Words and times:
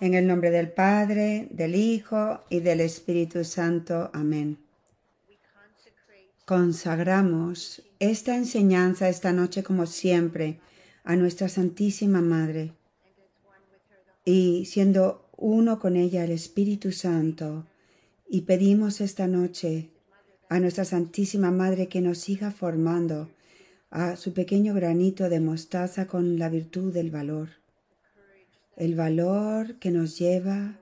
En 0.00 0.14
el 0.14 0.26
nombre 0.26 0.50
del 0.50 0.72
Padre, 0.72 1.46
del 1.50 1.74
Hijo 1.74 2.40
y 2.48 2.60
del 2.60 2.80
Espíritu 2.80 3.44
Santo. 3.44 4.10
Amén. 4.14 4.56
Consagramos 6.46 7.82
esta 7.98 8.34
enseñanza 8.34 9.10
esta 9.10 9.34
noche 9.34 9.62
como 9.62 9.84
siempre 9.84 10.58
a 11.04 11.16
nuestra 11.16 11.50
Santísima 11.50 12.22
Madre 12.22 12.72
y 14.24 14.64
siendo 14.64 15.28
uno 15.36 15.78
con 15.78 15.96
ella 15.96 16.24
el 16.24 16.30
Espíritu 16.30 16.92
Santo 16.92 17.66
y 18.26 18.42
pedimos 18.42 19.02
esta 19.02 19.26
noche 19.26 19.90
a 20.48 20.60
nuestra 20.60 20.86
Santísima 20.86 21.50
Madre 21.50 21.88
que 21.88 22.00
nos 22.00 22.16
siga 22.16 22.50
formando 22.50 23.28
a 23.90 24.16
su 24.16 24.32
pequeño 24.32 24.72
granito 24.72 25.28
de 25.28 25.40
mostaza 25.40 26.06
con 26.06 26.38
la 26.38 26.48
virtud 26.48 26.90
del 26.90 27.10
valor 27.10 27.59
el 28.76 28.94
valor 28.94 29.76
que 29.76 29.90
nos 29.90 30.18
lleva 30.18 30.78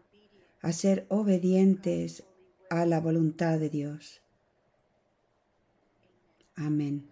a 0.61 0.73
ser 0.73 1.07
obedientes 1.09 2.25
a 2.71 2.87
la 2.87 3.01
voluntad 3.01 3.59
de 3.59 3.71
Dios. 3.71 4.21
Amén. 6.55 7.09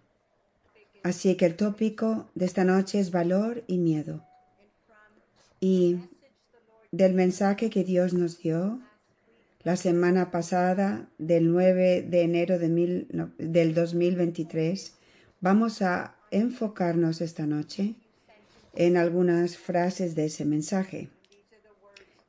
Así 1.03 1.35
que 1.35 1.45
el 1.45 1.55
tópico 1.55 2.29
de 2.35 2.45
esta 2.45 2.63
noche 2.63 2.99
es 2.99 3.11
valor 3.11 3.63
y 3.67 3.77
miedo. 3.77 4.23
Y 5.59 5.97
del 6.91 7.13
mensaje 7.13 7.69
que 7.69 7.83
Dios 7.83 8.13
nos 8.13 8.39
dio 8.39 8.79
la 9.63 9.75
semana 9.75 10.31
pasada, 10.31 11.09
del 11.17 11.51
9 11.51 12.03
de 12.03 12.21
enero 12.21 12.59
de 12.59 13.05
del 13.37 13.73
2023, 13.73 14.93
vamos 15.41 15.81
a 15.81 16.15
enfocarnos 16.31 17.21
esta 17.21 17.45
noche 17.45 17.95
en 18.77 18.95
algunas 18.95 19.57
frases 19.57 20.13
de 20.13 20.25
ese 20.25 20.45
mensaje. 20.45 21.09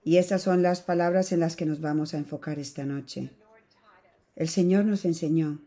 Y 0.03 0.17
estas 0.17 0.41
son 0.41 0.62
las 0.62 0.81
palabras 0.81 1.31
en 1.33 1.41
las 1.41 1.56
que 1.56 1.67
nos 1.67 1.83
vamos 1.83 2.14
a 2.14 2.17
enfocar 2.17 2.59
esta 2.59 2.86
noche. 2.86 3.28
El 4.34 4.48
Señor 4.48 4.87
nos 4.87 5.05
enseñó 5.05 5.61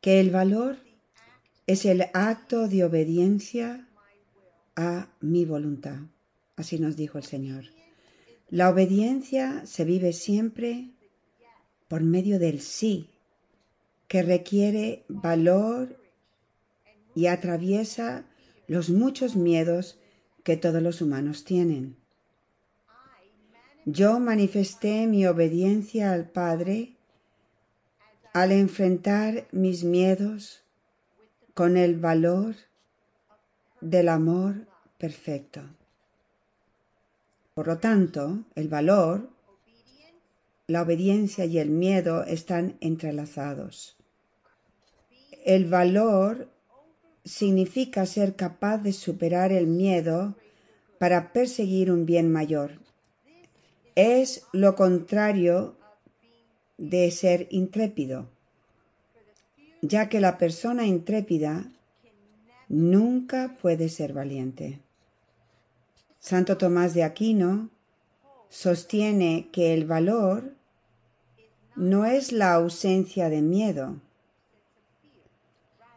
que 0.00 0.20
el 0.20 0.30
valor 0.30 0.76
es 1.66 1.84
el 1.84 2.04
acto 2.14 2.68
de 2.68 2.84
obediencia 2.84 3.88
a 4.76 5.08
mi 5.20 5.44
voluntad. 5.44 5.98
Así 6.54 6.78
nos 6.78 6.96
dijo 6.96 7.18
el 7.18 7.24
Señor. 7.24 7.64
La 8.48 8.70
obediencia 8.70 9.66
se 9.66 9.84
vive 9.84 10.12
siempre 10.12 10.90
por 11.88 12.04
medio 12.04 12.38
del 12.38 12.60
sí, 12.60 13.10
que 14.06 14.22
requiere 14.22 15.02
valor 15.08 15.98
y 17.16 17.26
atraviesa 17.26 18.26
los 18.66 18.90
muchos 18.90 19.36
miedos 19.36 19.98
que 20.42 20.56
todos 20.56 20.82
los 20.82 21.00
humanos 21.02 21.44
tienen. 21.44 21.96
Yo 23.84 24.18
manifesté 24.18 25.06
mi 25.06 25.26
obediencia 25.26 26.12
al 26.12 26.28
Padre 26.28 26.96
al 28.32 28.52
enfrentar 28.52 29.46
mis 29.50 29.82
miedos 29.82 30.62
con 31.54 31.76
el 31.76 31.98
valor 31.98 32.54
del 33.80 34.08
amor 34.08 34.66
perfecto. 34.98 35.62
Por 37.54 37.66
lo 37.66 37.78
tanto, 37.78 38.44
el 38.54 38.68
valor, 38.68 39.30
la 40.66 40.82
obediencia 40.82 41.46
y 41.46 41.58
el 41.58 41.70
miedo 41.70 42.24
están 42.24 42.76
entrelazados. 42.80 43.96
El 45.44 45.64
valor 45.70 46.50
significa 47.26 48.06
ser 48.06 48.36
capaz 48.36 48.78
de 48.78 48.92
superar 48.92 49.50
el 49.52 49.66
miedo 49.66 50.36
para 50.98 51.32
perseguir 51.32 51.90
un 51.90 52.06
bien 52.06 52.32
mayor. 52.32 52.78
Es 53.96 54.46
lo 54.52 54.76
contrario 54.76 55.76
de 56.78 57.10
ser 57.10 57.48
intrépido, 57.50 58.28
ya 59.82 60.08
que 60.08 60.20
la 60.20 60.38
persona 60.38 60.86
intrépida 60.86 61.70
nunca 62.68 63.56
puede 63.60 63.88
ser 63.88 64.12
valiente. 64.12 64.78
Santo 66.20 66.56
Tomás 66.56 66.94
de 66.94 67.02
Aquino 67.02 67.70
sostiene 68.48 69.48
que 69.52 69.74
el 69.74 69.84
valor 69.84 70.54
no 71.74 72.04
es 72.04 72.32
la 72.32 72.54
ausencia 72.54 73.28
de 73.28 73.42
miedo, 73.42 73.96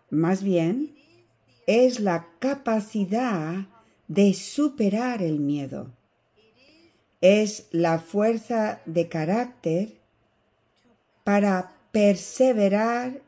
más 0.09 0.43
bien 0.43 0.98
es 1.69 1.99
la 1.99 2.25
capacidad 2.39 3.67
de 4.07 4.33
superar 4.33 5.21
el 5.21 5.39
miedo. 5.39 5.91
Es 7.21 7.67
la 7.69 7.99
fuerza 7.99 8.81
de 8.87 9.07
carácter 9.07 9.93
para 11.23 11.71
perseverar 11.91 13.21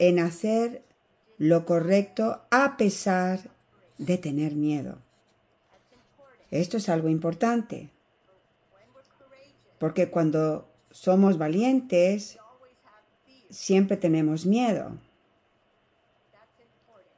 en 0.00 0.18
hacer 0.18 0.82
lo 1.38 1.64
correcto 1.64 2.40
a 2.50 2.76
pesar 2.76 3.48
de 3.98 4.18
tener 4.18 4.56
miedo. 4.56 4.98
Esto 6.50 6.78
es 6.78 6.88
algo 6.88 7.08
importante, 7.08 7.90
porque 9.78 10.10
cuando 10.10 10.66
somos 10.90 11.38
valientes, 11.38 12.38
siempre 13.50 13.96
tenemos 13.96 14.46
miedo. 14.46 14.98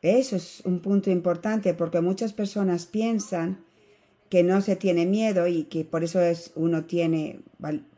Eso 0.07 0.37
es 0.37 0.63
un 0.65 0.79
punto 0.79 1.11
importante 1.11 1.75
porque 1.75 2.01
muchas 2.01 2.33
personas 2.33 2.87
piensan 2.87 3.65
que 4.29 4.45
no 4.45 4.61
se 4.61 4.77
tiene 4.77 5.05
miedo 5.05 5.49
y 5.49 5.65
que 5.65 5.85
por 5.85 6.05
eso 6.05 6.21
es, 6.21 6.53
uno 6.55 6.85
tiene 6.85 7.41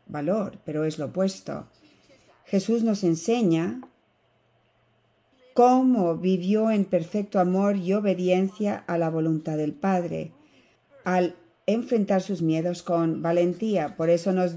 valor, 0.07 0.57
pero 0.65 0.85
es 0.85 0.97
lo 0.97 1.05
opuesto. 1.05 1.67
Jesús 2.45 2.83
nos 2.83 3.03
enseña 3.03 3.81
cómo 5.53 6.15
vivió 6.15 6.71
en 6.71 6.85
perfecto 6.85 7.39
amor 7.39 7.75
y 7.75 7.93
obediencia 7.93 8.83
a 8.87 8.97
la 8.97 9.11
voluntad 9.11 9.57
del 9.57 9.73
Padre, 9.73 10.31
al 11.03 11.35
enfrentar 11.67 12.23
sus 12.23 12.41
miedos 12.41 12.81
con 12.81 13.21
valentía. 13.21 13.95
Por 13.95 14.09
eso 14.09 14.33
nos, 14.33 14.55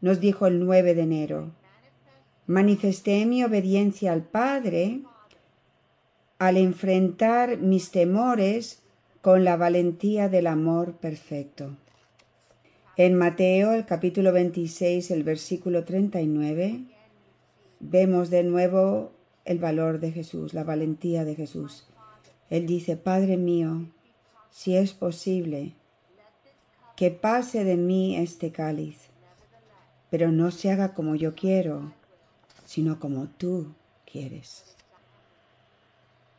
nos 0.00 0.20
dijo 0.20 0.46
el 0.46 0.64
9 0.64 0.94
de 0.94 1.02
enero, 1.02 1.50
manifesté 2.46 3.26
mi 3.26 3.42
obediencia 3.42 4.12
al 4.12 4.22
Padre 4.22 5.02
al 6.40 6.56
enfrentar 6.56 7.58
mis 7.58 7.90
temores 7.90 8.80
con 9.20 9.44
la 9.44 9.58
valentía 9.58 10.30
del 10.30 10.46
amor 10.46 10.94
perfecto. 10.94 11.76
En 12.96 13.14
Mateo, 13.14 13.74
el 13.74 13.84
capítulo 13.84 14.32
26, 14.32 15.10
el 15.10 15.22
versículo 15.22 15.84
39, 15.84 16.80
vemos 17.78 18.30
de 18.30 18.42
nuevo 18.42 19.12
el 19.44 19.58
valor 19.58 20.00
de 20.00 20.12
Jesús, 20.12 20.54
la 20.54 20.64
valentía 20.64 21.26
de 21.26 21.34
Jesús. 21.34 21.86
Él 22.48 22.66
dice, 22.66 22.96
Padre 22.96 23.36
mío, 23.36 23.90
si 24.50 24.76
es 24.76 24.94
posible, 24.94 25.74
que 26.96 27.10
pase 27.10 27.64
de 27.64 27.76
mí 27.76 28.16
este 28.16 28.50
cáliz, 28.50 28.96
pero 30.08 30.32
no 30.32 30.50
se 30.52 30.70
haga 30.70 30.94
como 30.94 31.16
yo 31.16 31.34
quiero, 31.34 31.92
sino 32.64 32.98
como 32.98 33.26
tú 33.26 33.74
quieres. 34.10 34.70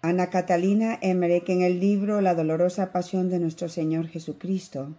Ana 0.03 0.31
Catalina 0.31 0.97
Emmerich 1.01 1.47
en 1.49 1.61
el 1.61 1.79
libro 1.79 2.21
La 2.21 2.33
dolorosa 2.33 2.91
pasión 2.91 3.29
de 3.29 3.37
nuestro 3.37 3.69
Señor 3.69 4.07
Jesucristo 4.07 4.95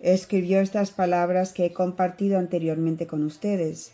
escribió 0.00 0.60
estas 0.60 0.90
palabras 0.90 1.54
que 1.54 1.64
he 1.64 1.72
compartido 1.72 2.38
anteriormente 2.38 3.06
con 3.06 3.24
ustedes, 3.24 3.92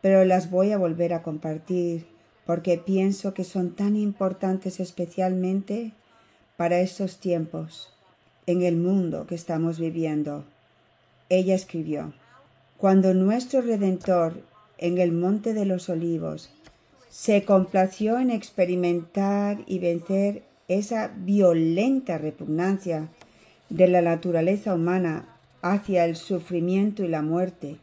pero 0.00 0.24
las 0.24 0.50
voy 0.50 0.72
a 0.72 0.78
volver 0.78 1.12
a 1.12 1.22
compartir 1.22 2.06
porque 2.46 2.78
pienso 2.78 3.34
que 3.34 3.44
son 3.44 3.74
tan 3.74 3.94
importantes 3.94 4.80
especialmente 4.80 5.92
para 6.56 6.80
estos 6.80 7.18
tiempos, 7.18 7.92
en 8.46 8.62
el 8.62 8.78
mundo 8.78 9.26
que 9.26 9.34
estamos 9.34 9.78
viviendo. 9.78 10.44
Ella 11.28 11.54
escribió, 11.54 12.14
Cuando 12.78 13.12
nuestro 13.12 13.60
Redentor 13.60 14.40
en 14.78 14.96
el 14.96 15.12
Monte 15.12 15.52
de 15.52 15.66
los 15.66 15.90
Olivos 15.90 16.55
se 17.16 17.46
complació 17.46 18.18
en 18.18 18.30
experimentar 18.30 19.64
y 19.66 19.78
vencer 19.78 20.42
esa 20.68 21.10
violenta 21.16 22.18
repugnancia 22.18 23.08
de 23.70 23.88
la 23.88 24.02
naturaleza 24.02 24.74
humana 24.74 25.26
hacia 25.62 26.04
el 26.04 26.16
sufrimiento 26.16 27.02
y 27.02 27.08
la 27.08 27.22
muerte, 27.22 27.78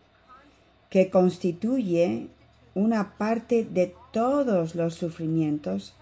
que 0.91 1.09
constituye 1.09 2.27
una 2.75 3.18
parte 3.18 3.65
de 3.65 3.95
todos 4.12 4.75
los 4.75 4.94
sufrimientos, 4.94 5.95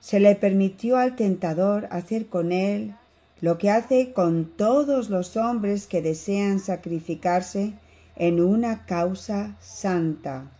se 0.00 0.18
le 0.18 0.34
permitió 0.34 0.96
al 0.96 1.16
tentador 1.16 1.86
hacer 1.90 2.28
con 2.28 2.52
él 2.52 2.94
lo 3.42 3.58
que 3.58 3.68
hace 3.68 4.14
con 4.14 4.46
todos 4.46 5.10
los 5.10 5.36
hombres 5.36 5.86
que 5.86 6.00
desean 6.00 6.60
sacrificarse 6.60 7.74
en 8.16 8.40
una 8.40 8.86
causa 8.86 9.54
santa 9.60 10.50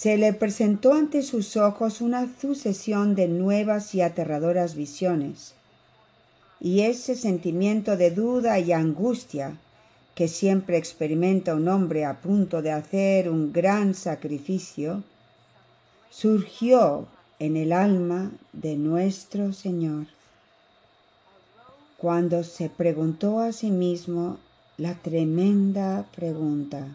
se 0.00 0.16
le 0.16 0.32
presentó 0.32 0.94
ante 0.94 1.22
sus 1.22 1.58
ojos 1.58 2.00
una 2.00 2.26
sucesión 2.40 3.14
de 3.14 3.28
nuevas 3.28 3.94
y 3.94 4.00
aterradoras 4.00 4.74
visiones. 4.74 5.52
y 6.58 6.80
ese 6.80 7.14
sentimiento 7.14 7.98
de 7.98 8.10
duda 8.10 8.58
y 8.58 8.72
angustia 8.72 9.58
que 10.14 10.26
siempre 10.26 10.78
experimenta 10.78 11.54
un 11.54 11.68
hombre 11.68 12.06
a 12.06 12.22
punto 12.22 12.62
de 12.62 12.70
hacer 12.70 13.28
un 13.28 13.52
gran 13.52 13.92
sacrificio, 13.92 15.02
surgió 16.08 17.06
en 17.38 17.58
el 17.58 17.70
alma 17.70 18.30
de 18.54 18.76
nuestro 18.76 19.52
Señor 19.52 20.06
cuando 21.98 22.42
se 22.42 22.70
preguntó 22.70 23.40
a 23.40 23.52
sí 23.52 23.70
mismo 23.70 24.38
la 24.78 24.94
tremenda 24.94 26.06
pregunta, 26.16 26.86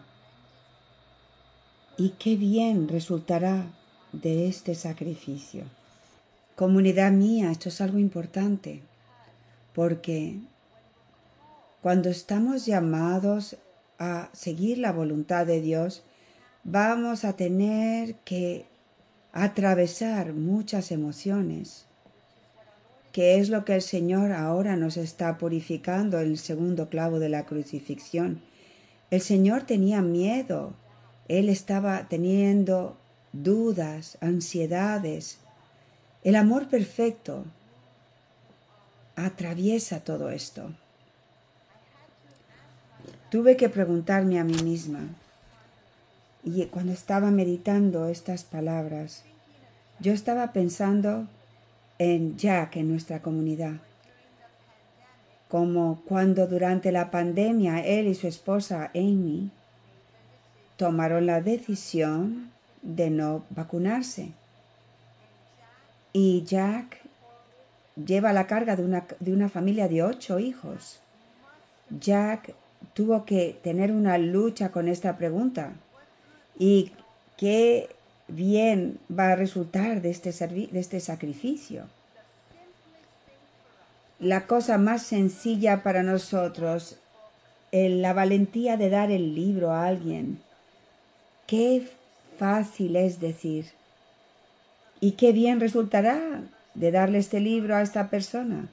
¿y 1.98 2.10
qué 2.18 2.36
bien 2.36 2.88
resultará 2.88 3.66
de 4.12 4.48
este 4.48 4.74
sacrificio? 4.74 5.64
Comunidad 6.54 7.12
mía, 7.12 7.50
esto 7.50 7.68
es 7.68 7.80
algo 7.80 7.98
importante, 7.98 8.82
porque 9.74 10.38
cuando 11.82 12.08
estamos 12.08 12.66
llamados 12.66 13.56
a 13.98 14.28
seguir 14.32 14.78
la 14.78 14.92
voluntad 14.92 15.46
de 15.46 15.60
Dios, 15.60 16.02
vamos 16.64 17.24
a 17.24 17.34
tener 17.34 18.16
que 18.16 18.66
atravesar 19.32 20.32
muchas 20.32 20.90
emociones, 20.90 21.86
que 23.12 23.38
es 23.38 23.48
lo 23.48 23.64
que 23.64 23.74
el 23.74 23.82
Señor 23.82 24.32
ahora 24.32 24.76
nos 24.76 24.98
está 24.98 25.38
purificando 25.38 26.20
en 26.20 26.28
el 26.28 26.38
segundo 26.38 26.90
clavo 26.90 27.18
de 27.18 27.30
la 27.30 27.46
crucifixión. 27.46 28.42
El 29.10 29.20
Señor 29.20 29.62
tenía 29.62 30.02
miedo, 30.02 30.74
Él 31.28 31.48
estaba 31.48 32.08
teniendo 32.08 32.96
dudas, 33.32 34.18
ansiedades. 34.20 35.38
El 36.22 36.36
amor 36.36 36.68
perfecto 36.68 37.44
atraviesa 39.16 40.00
todo 40.00 40.30
esto. 40.30 40.72
Tuve 43.30 43.56
que 43.56 43.68
preguntarme 43.68 44.38
a 44.38 44.44
mí 44.44 44.62
misma, 44.62 45.00
y 46.44 46.64
cuando 46.66 46.92
estaba 46.92 47.30
meditando 47.32 48.06
estas 48.06 48.44
palabras, 48.44 49.24
yo 49.98 50.12
estaba 50.12 50.52
pensando 50.52 51.26
en 51.98 52.36
Jack 52.36 52.76
en 52.76 52.88
nuestra 52.88 53.20
comunidad, 53.20 53.80
como 55.48 56.02
cuando 56.06 56.46
durante 56.46 56.92
la 56.92 57.10
pandemia 57.10 57.80
él 57.80 58.06
y 58.06 58.14
su 58.14 58.28
esposa 58.28 58.90
Amy 58.94 59.50
tomaron 60.76 61.26
la 61.26 61.40
decisión 61.40 62.50
de 62.82 63.10
no 63.10 63.44
vacunarse. 63.50 64.30
Y 66.12 66.44
Jack 66.44 67.00
lleva 67.96 68.32
la 68.32 68.46
carga 68.46 68.76
de 68.76 68.84
una, 68.84 69.06
de 69.20 69.32
una 69.32 69.48
familia 69.48 69.88
de 69.88 70.02
ocho 70.02 70.38
hijos. 70.38 71.00
Jack 71.90 72.54
tuvo 72.94 73.24
que 73.24 73.58
tener 73.62 73.92
una 73.92 74.18
lucha 74.18 74.70
con 74.70 74.88
esta 74.88 75.16
pregunta. 75.16 75.72
¿Y 76.58 76.92
qué 77.36 77.88
bien 78.28 78.98
va 79.10 79.32
a 79.32 79.36
resultar 79.36 80.00
de 80.02 80.10
este, 80.10 80.32
de 80.32 80.80
este 80.80 81.00
sacrificio? 81.00 81.84
La 84.18 84.46
cosa 84.46 84.78
más 84.78 85.02
sencilla 85.02 85.82
para 85.82 86.02
nosotros, 86.02 86.96
la 87.72 88.14
valentía 88.14 88.78
de 88.78 88.88
dar 88.88 89.10
el 89.10 89.34
libro 89.34 89.72
a 89.72 89.86
alguien. 89.86 90.40
Qué 91.46 91.88
fácil 92.38 92.96
es 92.96 93.20
decir. 93.20 93.66
¿Y 95.00 95.12
qué 95.12 95.32
bien 95.32 95.60
resultará 95.60 96.42
de 96.74 96.90
darle 96.90 97.18
este 97.18 97.40
libro 97.40 97.76
a 97.76 97.82
esta 97.82 98.08
persona? 98.08 98.68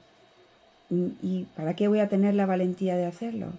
¿Y 0.90 1.46
para 1.56 1.74
qué 1.74 1.88
voy 1.88 2.00
a 2.00 2.08
tener 2.08 2.34
la 2.34 2.46
valentía 2.46 2.96
de 2.96 3.06
hacerlo? 3.06 3.52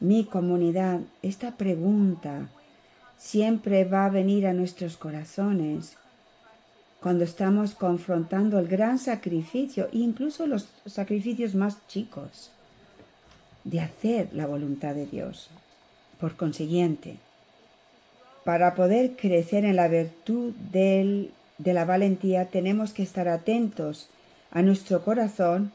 mi 0.00 0.24
comunidad, 0.24 1.00
esta 1.22 1.56
pregunta 1.56 2.48
siempre 3.18 3.84
va 3.84 4.06
a 4.06 4.10
venir 4.10 4.46
a 4.46 4.52
nuestros 4.52 4.96
corazones 4.96 5.96
cuando 7.00 7.24
estamos 7.24 7.74
confrontando 7.74 8.58
el 8.58 8.68
gran 8.68 8.98
sacrificio, 8.98 9.88
incluso 9.92 10.46
los 10.46 10.68
sacrificios 10.86 11.54
más 11.54 11.86
chicos, 11.86 12.50
de 13.64 13.80
hacer 13.80 14.28
la 14.32 14.46
voluntad 14.46 14.94
de 14.94 15.06
Dios. 15.06 15.48
Por 16.20 16.36
consiguiente, 16.36 17.16
para 18.46 18.74
poder 18.74 19.16
crecer 19.16 19.66
en 19.66 19.76
la 19.76 19.88
virtud 19.88 20.54
de 20.70 21.30
la 21.58 21.84
valentía, 21.84 22.46
tenemos 22.46 22.94
que 22.94 23.02
estar 23.02 23.28
atentos 23.28 24.08
a 24.52 24.62
nuestro 24.62 25.04
corazón 25.04 25.72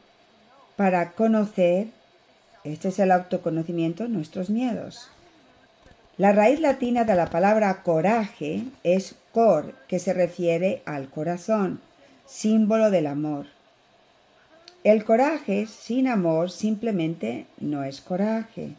para 0.74 1.12
conocer 1.12 1.88
este 2.64 2.88
es 2.88 2.98
el 3.00 3.10
autoconocimiento, 3.10 4.06
nuestros 4.06 4.48
miedos. 4.48 5.08
La 6.16 6.32
raíz 6.32 6.60
latina 6.60 7.04
de 7.04 7.14
la 7.16 7.26
palabra 7.26 7.82
coraje 7.82 8.64
es 8.84 9.16
cor, 9.32 9.74
que 9.88 9.98
se 9.98 10.12
refiere 10.12 10.82
al 10.86 11.08
corazón, 11.08 11.80
símbolo 12.24 12.90
del 12.90 13.08
amor. 13.08 13.46
El 14.84 15.04
coraje 15.04 15.66
sin 15.66 16.06
amor 16.06 16.50
simplemente 16.50 17.46
no 17.58 17.84
es 17.84 18.00
coraje. 18.00 18.76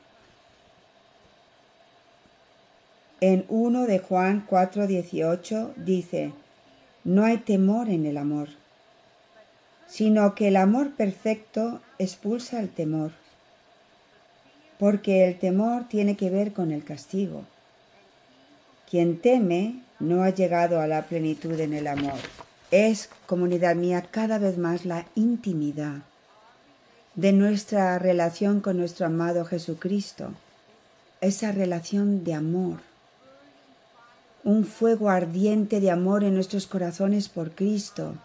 En 3.25 3.45
1 3.47 3.87
de 3.87 3.99
Juan 3.99 4.45
4:18 4.49 5.75
dice, 5.77 6.33
no 7.05 7.23
hay 7.23 7.37
temor 7.37 7.87
en 7.87 8.05
el 8.05 8.17
amor, 8.17 8.49
sino 9.87 10.35
que 10.35 10.49
el 10.49 10.57
amor 10.57 10.91
perfecto 10.91 11.79
expulsa 11.99 12.59
el 12.59 12.67
temor 12.67 13.11
porque 14.77 15.25
el 15.25 15.39
temor 15.39 15.87
tiene 15.87 16.17
que 16.17 16.29
ver 16.29 16.51
con 16.51 16.73
el 16.73 16.83
castigo. 16.83 17.45
Quien 18.91 19.17
teme 19.17 19.79
no 20.01 20.23
ha 20.23 20.31
llegado 20.31 20.81
a 20.81 20.87
la 20.87 21.03
plenitud 21.03 21.57
en 21.61 21.73
el 21.73 21.87
amor. 21.87 22.19
Es, 22.71 23.09
comunidad 23.25 23.77
mía, 23.77 24.05
cada 24.11 24.37
vez 24.37 24.57
más 24.57 24.83
la 24.83 25.05
intimidad 25.15 26.01
de 27.15 27.31
nuestra 27.31 27.97
relación 27.97 28.59
con 28.59 28.77
nuestro 28.77 29.05
amado 29.05 29.45
Jesucristo, 29.45 30.33
esa 31.21 31.53
relación 31.53 32.25
de 32.25 32.33
amor, 32.33 32.79
un 34.43 34.65
fuego 34.65 35.09
ardiente 35.09 35.79
de 35.79 35.91
amor 35.91 36.23
en 36.23 36.35
nuestros 36.35 36.67
corazones 36.67 37.29
por 37.29 37.51
Cristo, 37.51 38.15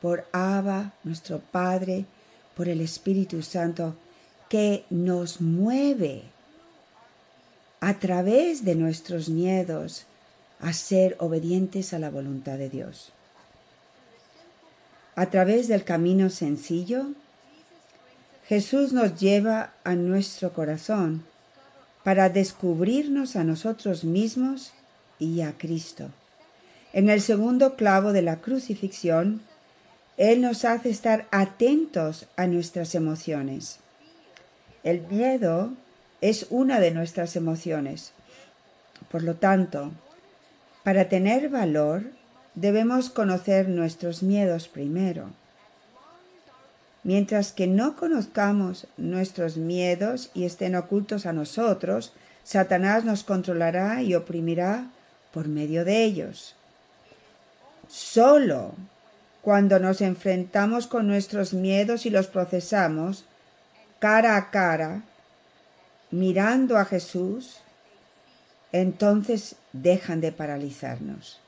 por 0.00 0.26
Abba, 0.32 0.92
nuestro 1.04 1.38
Padre, 1.38 2.04
por 2.56 2.68
el 2.68 2.80
Espíritu 2.80 3.42
Santo, 3.42 3.94
que 4.48 4.84
nos 4.90 5.40
mueve 5.40 6.22
a 7.80 7.94
través 7.94 8.64
de 8.64 8.74
nuestros 8.74 9.28
miedos 9.28 10.06
a 10.60 10.72
ser 10.72 11.16
obedientes 11.20 11.92
a 11.92 11.98
la 11.98 12.10
voluntad 12.10 12.58
de 12.58 12.68
Dios. 12.68 13.12
A 15.14 15.26
través 15.26 15.68
del 15.68 15.84
camino 15.84 16.30
sencillo, 16.30 17.08
Jesús 18.46 18.92
nos 18.92 19.20
lleva 19.20 19.72
a 19.84 19.94
nuestro 19.94 20.52
corazón 20.52 21.24
para 22.02 22.30
descubrirnos 22.30 23.36
a 23.36 23.44
nosotros 23.44 24.04
mismos 24.04 24.72
y 25.18 25.40
a 25.42 25.52
Cristo. 25.56 26.10
En 26.92 27.10
el 27.10 27.20
segundo 27.20 27.76
clavo 27.76 28.12
de 28.12 28.22
la 28.22 28.36
crucifixión, 28.36 29.42
Él 30.16 30.40
nos 30.40 30.64
hace 30.64 30.90
estar 30.90 31.26
atentos 31.30 32.26
a 32.36 32.46
nuestras 32.46 32.94
emociones. 32.94 33.78
El 34.84 35.02
miedo 35.02 35.72
es 36.20 36.46
una 36.50 36.80
de 36.80 36.90
nuestras 36.90 37.36
emociones. 37.36 38.12
Por 39.10 39.22
lo 39.22 39.34
tanto, 39.34 39.92
para 40.82 41.08
tener 41.08 41.48
valor, 41.48 42.04
debemos 42.54 43.10
conocer 43.10 43.68
nuestros 43.68 44.22
miedos 44.22 44.68
primero. 44.68 45.30
Mientras 47.04 47.52
que 47.52 47.66
no 47.66 47.96
conozcamos 47.96 48.86
nuestros 48.96 49.56
miedos 49.56 50.30
y 50.34 50.44
estén 50.44 50.74
ocultos 50.74 51.26
a 51.26 51.32
nosotros, 51.32 52.12
Satanás 52.42 53.04
nos 53.04 53.24
controlará 53.24 54.02
y 54.02 54.14
oprimirá 54.14 54.90
por 55.32 55.48
medio 55.48 55.84
de 55.84 56.04
ellos. 56.04 56.54
Solo 57.88 58.74
cuando 59.42 59.78
nos 59.78 60.00
enfrentamos 60.00 60.86
con 60.86 61.06
nuestros 61.06 61.54
miedos 61.54 62.06
y 62.06 62.10
los 62.10 62.26
procesamos, 62.26 63.24
cara 63.98 64.36
a 64.36 64.50
cara, 64.50 65.02
mirando 66.10 66.76
a 66.76 66.84
Jesús, 66.84 67.60
entonces 68.72 69.56
dejan 69.72 70.20
de 70.20 70.32
paralizarnos. 70.32 71.40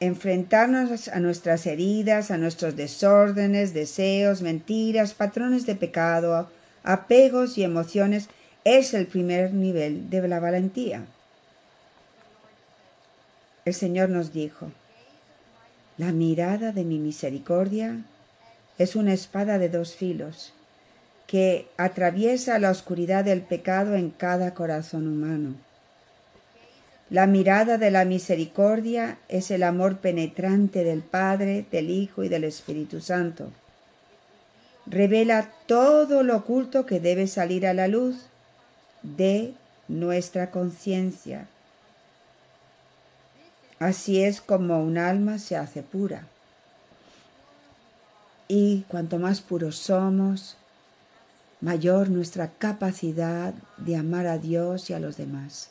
Enfrentarnos 0.00 1.08
a 1.08 1.20
nuestras 1.20 1.66
heridas, 1.66 2.30
a 2.30 2.38
nuestros 2.38 2.74
desórdenes, 2.74 3.72
deseos, 3.72 4.42
mentiras, 4.42 5.14
patrones 5.14 5.64
de 5.66 5.76
pecado, 5.76 6.50
apegos 6.82 7.56
y 7.58 7.64
emociones 7.64 8.28
es 8.64 8.94
el 8.94 9.06
primer 9.06 9.52
nivel 9.52 10.10
de 10.10 10.26
la 10.26 10.40
valentía. 10.40 11.04
El 13.64 13.74
Señor 13.74 14.08
nos 14.08 14.32
dijo, 14.32 14.72
la 15.98 16.10
mirada 16.10 16.72
de 16.72 16.84
mi 16.84 16.98
misericordia 16.98 18.02
es 18.78 18.96
una 18.96 19.12
espada 19.12 19.58
de 19.58 19.68
dos 19.68 19.94
filos 19.94 20.52
que 21.26 21.68
atraviesa 21.76 22.58
la 22.58 22.70
oscuridad 22.70 23.24
del 23.24 23.42
pecado 23.42 23.94
en 23.94 24.10
cada 24.10 24.52
corazón 24.52 25.06
humano. 25.06 25.54
La 27.08 27.26
mirada 27.26 27.78
de 27.78 27.90
la 27.90 28.04
misericordia 28.04 29.18
es 29.28 29.50
el 29.50 29.62
amor 29.62 29.98
penetrante 29.98 30.82
del 30.82 31.02
Padre, 31.02 31.64
del 31.70 31.90
Hijo 31.90 32.24
y 32.24 32.28
del 32.28 32.44
Espíritu 32.44 33.00
Santo. 33.00 33.50
Revela 34.86 35.52
todo 35.66 36.22
lo 36.22 36.36
oculto 36.36 36.86
que 36.86 37.00
debe 37.00 37.26
salir 37.26 37.66
a 37.66 37.74
la 37.74 37.86
luz 37.86 38.26
de 39.02 39.54
nuestra 39.88 40.50
conciencia. 40.50 41.46
Así 43.82 44.22
es 44.22 44.40
como 44.40 44.80
un 44.80 44.96
alma 44.96 45.40
se 45.40 45.56
hace 45.56 45.82
pura. 45.82 46.28
Y 48.46 48.82
cuanto 48.82 49.18
más 49.18 49.40
puros 49.40 49.76
somos, 49.76 50.56
mayor 51.60 52.08
nuestra 52.08 52.52
capacidad 52.58 53.52
de 53.78 53.96
amar 53.96 54.28
a 54.28 54.38
Dios 54.38 54.88
y 54.88 54.92
a 54.92 55.00
los 55.00 55.16
demás. 55.16 55.70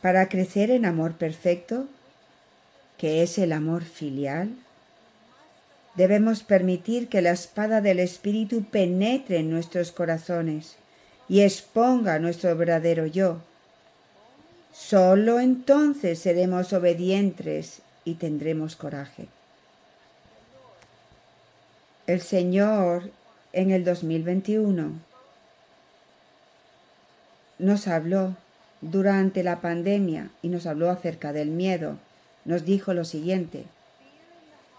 Para 0.00 0.28
crecer 0.28 0.70
en 0.70 0.84
amor 0.84 1.14
perfecto, 1.14 1.88
que 2.98 3.24
es 3.24 3.36
el 3.36 3.50
amor 3.50 3.82
filial, 3.82 4.54
debemos 5.96 6.44
permitir 6.44 7.08
que 7.08 7.20
la 7.20 7.32
espada 7.32 7.80
del 7.80 7.98
Espíritu 7.98 8.62
penetre 8.62 9.38
en 9.38 9.50
nuestros 9.50 9.90
corazones 9.90 10.76
y 11.28 11.40
exponga 11.40 12.20
nuestro 12.20 12.56
verdadero 12.56 13.06
yo. 13.06 13.40
Solo 14.92 15.40
entonces 15.40 16.18
seremos 16.18 16.74
obedientes 16.74 17.80
y 18.04 18.16
tendremos 18.16 18.76
coraje. 18.76 19.26
El 22.06 22.20
Señor 22.20 23.10
en 23.54 23.70
el 23.70 23.86
2021 23.86 24.92
nos 27.58 27.88
habló 27.88 28.36
durante 28.82 29.42
la 29.42 29.62
pandemia 29.62 30.28
y 30.42 30.48
nos 30.48 30.66
habló 30.66 30.90
acerca 30.90 31.32
del 31.32 31.48
miedo. 31.48 31.96
Nos 32.44 32.66
dijo 32.66 32.92
lo 32.92 33.06
siguiente. 33.06 33.64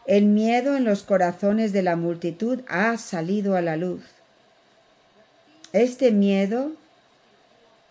El 0.06 0.26
miedo 0.26 0.78
en 0.78 0.86
los 0.86 1.02
corazones 1.02 1.74
de 1.74 1.82
la 1.82 1.96
multitud 1.96 2.60
ha 2.68 3.00
salido 3.00 3.56
a 3.56 3.62
la 3.62 3.78
luz. 3.78 4.04
Este 5.72 6.12
miedo 6.12 6.74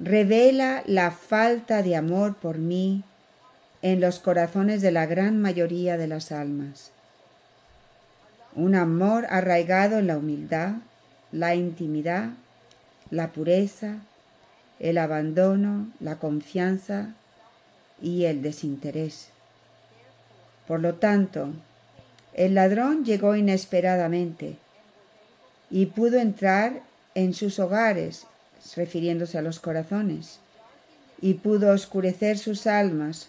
revela 0.03 0.83
la 0.87 1.11
falta 1.11 1.83
de 1.83 1.97
amor 1.97 2.35
por 2.35 2.59
mí 2.59 3.05
en 3.83 4.01
los 4.01 4.19
corazones 4.19 4.83
de 4.83 4.93
la 4.93 5.07
gran 5.07 5.41
mayoría 5.41 5.97
de 5.97 6.09
las 6.09 6.33
almas 6.33 6.93
un 8.55 8.75
amor 8.75 9.27
arraigado 9.31 9.99
en 9.99 10.07
la 10.07 10.19
humildad, 10.19 10.75
la 11.31 11.55
intimidad, 11.55 12.31
la 13.11 13.33
pureza, 13.33 13.97
el 14.79 14.99
abandono, 14.99 15.91
la 16.01 16.19
confianza 16.19 17.15
y 18.01 18.25
el 18.25 18.43
desinterés. 18.43 19.29
Por 20.67 20.81
lo 20.81 20.95
tanto, 20.95 21.51
el 22.35 22.55
ladrón 22.55 23.05
llegó 23.05 23.37
inesperadamente 23.37 24.57
y 25.71 25.87
pudo 25.87 26.19
entrar 26.19 26.83
en 27.15 27.35
sus 27.35 27.59
hogares, 27.59 28.27
refiriéndose 28.77 29.39
a 29.39 29.43
los 29.43 29.61
corazones, 29.61 30.41
y 31.21 31.35
pudo 31.35 31.73
oscurecer 31.73 32.39
sus 32.39 32.67
almas 32.67 33.29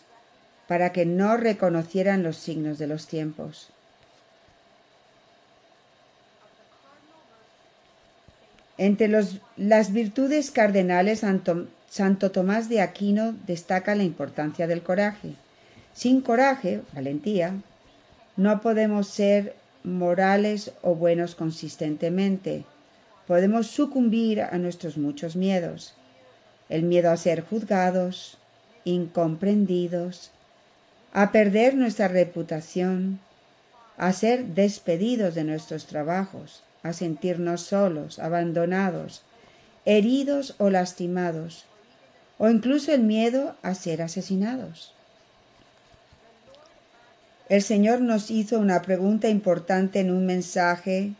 para 0.67 0.91
que 0.91 1.05
no 1.05 1.37
reconocieran 1.37 2.23
los 2.23 2.37
signos 2.37 2.79
de 2.79 2.87
los 2.87 3.07
tiempos. 3.07 3.69
Entre 8.77 9.07
las 9.07 9.93
virtudes 9.93 10.49
cardenales, 10.49 11.21
Santo, 11.89 12.31
Tomás 12.31 12.69
de 12.69 12.81
Aquino 12.81 13.35
destaca 13.45 13.93
la 13.93 14.03
importancia 14.03 14.65
del 14.65 14.81
coraje. 14.81 15.35
Sin 15.93 16.21
coraje, 16.21 16.81
valentía, 16.93 17.53
no 18.35 18.61
podemos 18.61 19.07
ser 19.07 19.55
morales 19.83 20.71
o 20.81 20.95
buenos 20.95 21.35
consistentemente. 21.35 22.65
Podemos 23.27 23.67
sucumbir 23.67 24.41
a 24.41 24.57
nuestros 24.57 24.97
muchos 24.97 25.35
miedos. 25.35 25.93
El 26.69 26.83
miedo 26.83 27.09
a 27.11 27.17
ser 27.17 27.41
juzgados, 27.41 28.37
incomprendidos, 28.83 30.31
a 31.13 31.31
perder 31.31 31.75
nuestra 31.75 32.07
reputación, 32.07 33.19
a 33.97 34.11
ser 34.11 34.45
despedidos 34.45 35.35
de 35.35 35.43
nuestros 35.43 35.85
trabajos, 35.85 36.63
a 36.81 36.93
sentirnos 36.93 37.61
solos, 37.61 38.19
abandonados, 38.19 39.23
heridos 39.85 40.55
o 40.57 40.69
lastimados, 40.69 41.65
o 42.37 42.49
incluso 42.49 42.91
el 42.91 43.03
miedo 43.03 43.55
a 43.61 43.75
ser 43.75 44.01
asesinados. 44.01 44.93
El 47.49 47.61
Señor 47.61 48.01
nos 48.01 48.31
hizo 48.31 48.57
una 48.57 48.81
pregunta 48.81 49.29
importante 49.29 49.99
en 49.99 50.11
un 50.11 50.25
mensaje 50.25 51.13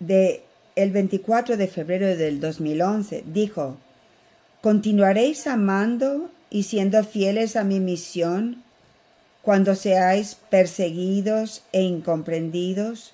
de 0.00 0.45
el 0.76 0.92
24 0.92 1.56
de 1.56 1.66
febrero 1.66 2.16
del 2.16 2.40
2011. 2.40 3.24
Dijo, 3.26 3.76
¿continuaréis 4.60 5.46
amando 5.46 6.30
y 6.48 6.62
siendo 6.62 7.02
fieles 7.02 7.56
a 7.56 7.64
mi 7.64 7.80
misión 7.80 8.62
cuando 9.42 9.74
seáis 9.74 10.36
perseguidos 10.48 11.64
e 11.72 11.82
incomprendidos? 11.82 13.12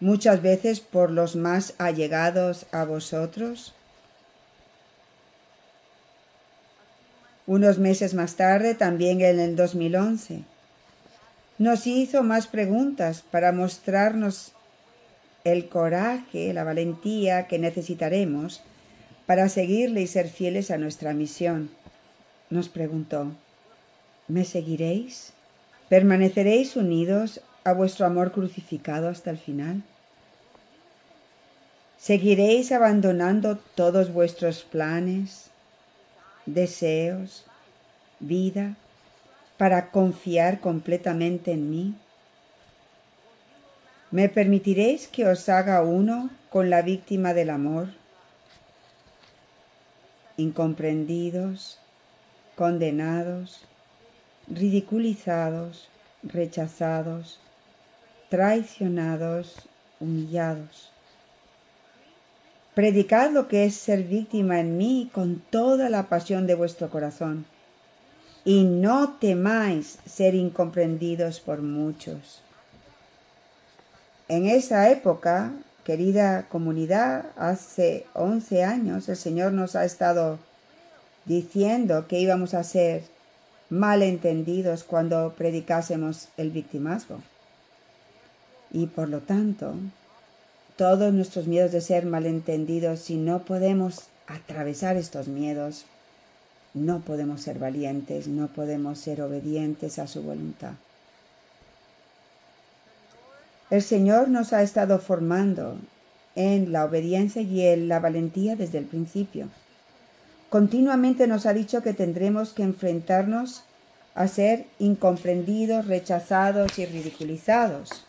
muchas 0.00 0.42
veces 0.42 0.80
por 0.80 1.10
los 1.10 1.36
más 1.36 1.74
allegados 1.78 2.66
a 2.72 2.84
vosotros? 2.84 3.74
Unos 7.46 7.78
meses 7.78 8.14
más 8.14 8.34
tarde, 8.34 8.74
también 8.74 9.20
en 9.20 9.38
el 9.38 9.54
2011, 9.54 10.42
nos 11.58 11.86
hizo 11.86 12.22
más 12.22 12.48
preguntas 12.48 13.22
para 13.30 13.52
mostrarnos 13.52 14.52
el 15.46 15.68
coraje, 15.68 16.52
la 16.52 16.64
valentía 16.64 17.46
que 17.46 17.60
necesitaremos 17.60 18.62
para 19.26 19.48
seguirle 19.48 20.02
y 20.02 20.08
ser 20.08 20.28
fieles 20.28 20.72
a 20.72 20.76
nuestra 20.76 21.14
misión. 21.14 21.70
Nos 22.50 22.68
preguntó, 22.68 23.30
¿me 24.26 24.44
seguiréis? 24.44 25.32
¿Permaneceréis 25.88 26.74
unidos 26.74 27.40
a 27.62 27.72
vuestro 27.72 28.06
amor 28.06 28.32
crucificado 28.32 29.08
hasta 29.08 29.30
el 29.30 29.38
final? 29.38 29.84
¿Seguiréis 31.96 32.72
abandonando 32.72 33.56
todos 33.76 34.12
vuestros 34.12 34.64
planes, 34.64 35.50
deseos, 36.44 37.44
vida, 38.18 38.74
para 39.58 39.92
confiar 39.92 40.58
completamente 40.58 41.52
en 41.52 41.70
mí? 41.70 41.94
¿Me 44.12 44.28
permitiréis 44.28 45.08
que 45.08 45.26
os 45.26 45.48
haga 45.48 45.82
uno 45.82 46.30
con 46.48 46.70
la 46.70 46.80
víctima 46.80 47.34
del 47.34 47.50
amor? 47.50 47.88
Incomprendidos, 50.36 51.80
condenados, 52.54 53.64
ridiculizados, 54.46 55.88
rechazados, 56.22 57.40
traicionados, 58.28 59.68
humillados. 59.98 60.92
Predicad 62.74 63.32
lo 63.32 63.48
que 63.48 63.64
es 63.64 63.74
ser 63.74 64.04
víctima 64.04 64.60
en 64.60 64.76
mí 64.76 65.10
con 65.12 65.42
toda 65.50 65.90
la 65.90 66.08
pasión 66.08 66.46
de 66.46 66.54
vuestro 66.54 66.90
corazón, 66.90 67.44
y 68.44 68.62
no 68.62 69.14
temáis 69.18 69.98
ser 70.06 70.36
incomprendidos 70.36 71.40
por 71.40 71.60
muchos. 71.60 72.45
En 74.28 74.46
esa 74.46 74.90
época, 74.90 75.52
querida 75.84 76.46
comunidad, 76.48 77.26
hace 77.36 78.06
once 78.12 78.64
años 78.64 79.08
el 79.08 79.16
Señor 79.16 79.52
nos 79.52 79.76
ha 79.76 79.84
estado 79.84 80.40
diciendo 81.26 82.08
que 82.08 82.18
íbamos 82.18 82.52
a 82.54 82.64
ser 82.64 83.04
malentendidos 83.70 84.82
cuando 84.82 85.34
predicásemos 85.36 86.28
el 86.36 86.50
victimazgo. 86.50 87.20
Y 88.72 88.86
por 88.86 89.08
lo 89.08 89.20
tanto, 89.20 89.74
todos 90.76 91.12
nuestros 91.12 91.46
miedos 91.46 91.70
de 91.70 91.80
ser 91.80 92.04
malentendidos, 92.04 92.98
si 92.98 93.16
no 93.16 93.44
podemos 93.44 94.08
atravesar 94.26 94.96
estos 94.96 95.28
miedos, 95.28 95.84
no 96.74 97.00
podemos 97.00 97.42
ser 97.42 97.60
valientes, 97.60 98.26
no 98.26 98.48
podemos 98.48 98.98
ser 98.98 99.22
obedientes 99.22 100.00
a 100.00 100.08
su 100.08 100.22
voluntad. 100.22 100.72
El 103.68 103.82
Señor 103.82 104.28
nos 104.28 104.52
ha 104.52 104.62
estado 104.62 105.00
formando 105.00 105.76
en 106.36 106.70
la 106.70 106.84
obediencia 106.84 107.42
y 107.42 107.62
en 107.62 107.88
la 107.88 107.98
valentía 107.98 108.54
desde 108.54 108.78
el 108.78 108.84
principio. 108.84 109.48
Continuamente 110.50 111.26
nos 111.26 111.46
ha 111.46 111.52
dicho 111.52 111.82
que 111.82 111.92
tendremos 111.92 112.52
que 112.52 112.62
enfrentarnos 112.62 113.64
a 114.14 114.28
ser 114.28 114.66
incomprendidos, 114.78 115.88
rechazados 115.88 116.78
y 116.78 116.86
ridiculizados. 116.86 118.06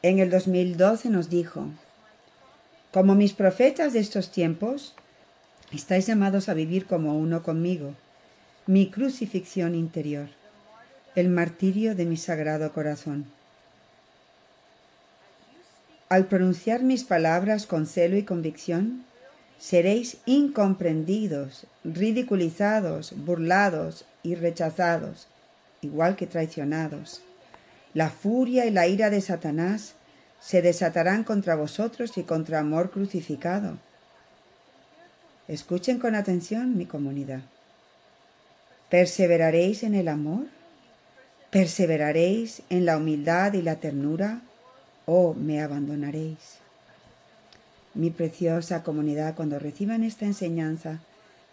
En 0.00 0.18
el 0.18 0.30
2012 0.30 1.10
nos 1.10 1.28
dijo, 1.28 1.66
Como 2.90 3.14
mis 3.14 3.34
profetas 3.34 3.92
de 3.92 4.00
estos 4.00 4.30
tiempos, 4.30 4.94
estáis 5.72 6.06
llamados 6.06 6.48
a 6.48 6.54
vivir 6.54 6.86
como 6.86 7.18
uno 7.18 7.42
conmigo, 7.42 7.94
mi 8.66 8.90
crucifixión 8.90 9.74
interior, 9.74 10.28
el 11.14 11.28
martirio 11.28 11.94
de 11.94 12.06
mi 12.06 12.16
sagrado 12.16 12.72
corazón. 12.72 13.33
Al 16.08 16.26
pronunciar 16.26 16.82
mis 16.82 17.04
palabras 17.04 17.66
con 17.66 17.86
celo 17.86 18.16
y 18.16 18.24
convicción, 18.24 19.04
seréis 19.58 20.18
incomprendidos, 20.26 21.66
ridiculizados, 21.82 23.14
burlados 23.16 24.04
y 24.22 24.34
rechazados, 24.34 25.28
igual 25.80 26.16
que 26.16 26.26
traicionados. 26.26 27.22
La 27.94 28.10
furia 28.10 28.66
y 28.66 28.70
la 28.70 28.86
ira 28.86 29.08
de 29.08 29.20
Satanás 29.20 29.94
se 30.40 30.60
desatarán 30.60 31.24
contra 31.24 31.54
vosotros 31.54 32.18
y 32.18 32.24
contra 32.24 32.58
amor 32.58 32.90
crucificado. 32.90 33.78
Escuchen 35.48 35.98
con 35.98 36.14
atención 36.14 36.76
mi 36.76 36.84
comunidad. 36.84 37.40
¿Perseveraréis 38.90 39.82
en 39.82 39.94
el 39.94 40.08
amor? 40.08 40.46
¿Perseveraréis 41.50 42.62
en 42.68 42.84
la 42.84 42.98
humildad 42.98 43.54
y 43.54 43.62
la 43.62 43.76
ternura? 43.76 44.42
¿O 45.06 45.34
me 45.34 45.62
abandonaréis? 45.62 46.58
Mi 47.94 48.10
preciosa 48.10 48.82
comunidad, 48.82 49.34
cuando 49.34 49.58
reciban 49.58 50.02
esta 50.02 50.24
enseñanza, 50.24 51.00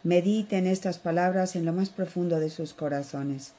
mediten 0.03 0.67
estas 0.67 0.97
palabras 0.97 1.55
en 1.55 1.65
lo 1.65 1.73
más 1.73 1.89
profundo 1.89 2.39
de 2.39 2.49
sus 2.49 2.73
corazones. 2.73 3.53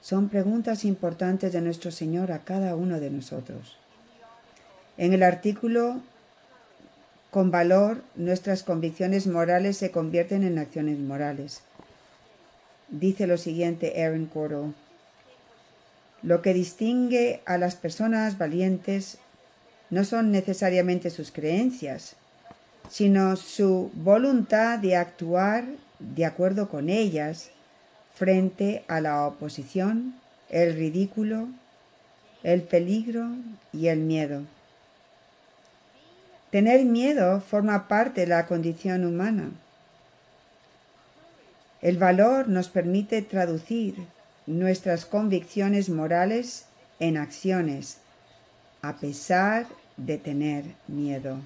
Son 0.00 0.28
preguntas 0.28 0.84
importantes 0.84 1.52
de 1.52 1.60
nuestro 1.60 1.90
Señor 1.90 2.32
a 2.32 2.40
cada 2.40 2.74
uno 2.76 3.00
de 3.00 3.10
nosotros. 3.10 3.76
En 4.96 5.12
el 5.12 5.22
artículo 5.22 6.00
con 7.30 7.50
valor, 7.50 8.02
nuestras 8.14 8.62
convicciones 8.62 9.26
morales 9.26 9.78
se 9.78 9.90
convierten 9.90 10.44
en 10.44 10.58
acciones 10.58 10.98
morales. 10.98 11.62
Dice 12.88 13.26
lo 13.26 13.38
siguiente 13.38 14.04
Aaron 14.04 14.26
Cordell. 14.26 14.74
Lo 16.22 16.42
que 16.42 16.52
distingue 16.52 17.40
a 17.46 17.56
las 17.56 17.74
personas 17.74 18.36
valientes 18.36 19.18
no 19.92 20.04
son 20.04 20.30
necesariamente 20.30 21.10
sus 21.10 21.30
creencias, 21.30 22.16
sino 22.88 23.36
su 23.36 23.90
voluntad 23.92 24.78
de 24.78 24.96
actuar 24.96 25.66
de 25.98 26.24
acuerdo 26.24 26.70
con 26.70 26.88
ellas 26.88 27.50
frente 28.14 28.84
a 28.88 29.02
la 29.02 29.26
oposición, 29.26 30.14
el 30.48 30.74
ridículo, 30.76 31.48
el 32.42 32.62
peligro 32.62 33.32
y 33.74 33.88
el 33.88 33.98
miedo. 33.98 34.44
Tener 36.50 36.86
miedo 36.86 37.42
forma 37.42 37.86
parte 37.86 38.22
de 38.22 38.28
la 38.28 38.46
condición 38.46 39.04
humana. 39.04 39.50
El 41.82 41.98
valor 41.98 42.48
nos 42.48 42.70
permite 42.70 43.20
traducir 43.20 43.96
nuestras 44.46 45.04
convicciones 45.04 45.90
morales 45.90 46.64
en 46.98 47.18
acciones, 47.18 47.98
a 48.80 48.96
pesar 48.96 49.66
de 49.96 50.18
tener 50.18 50.64
miedo. 50.88 51.38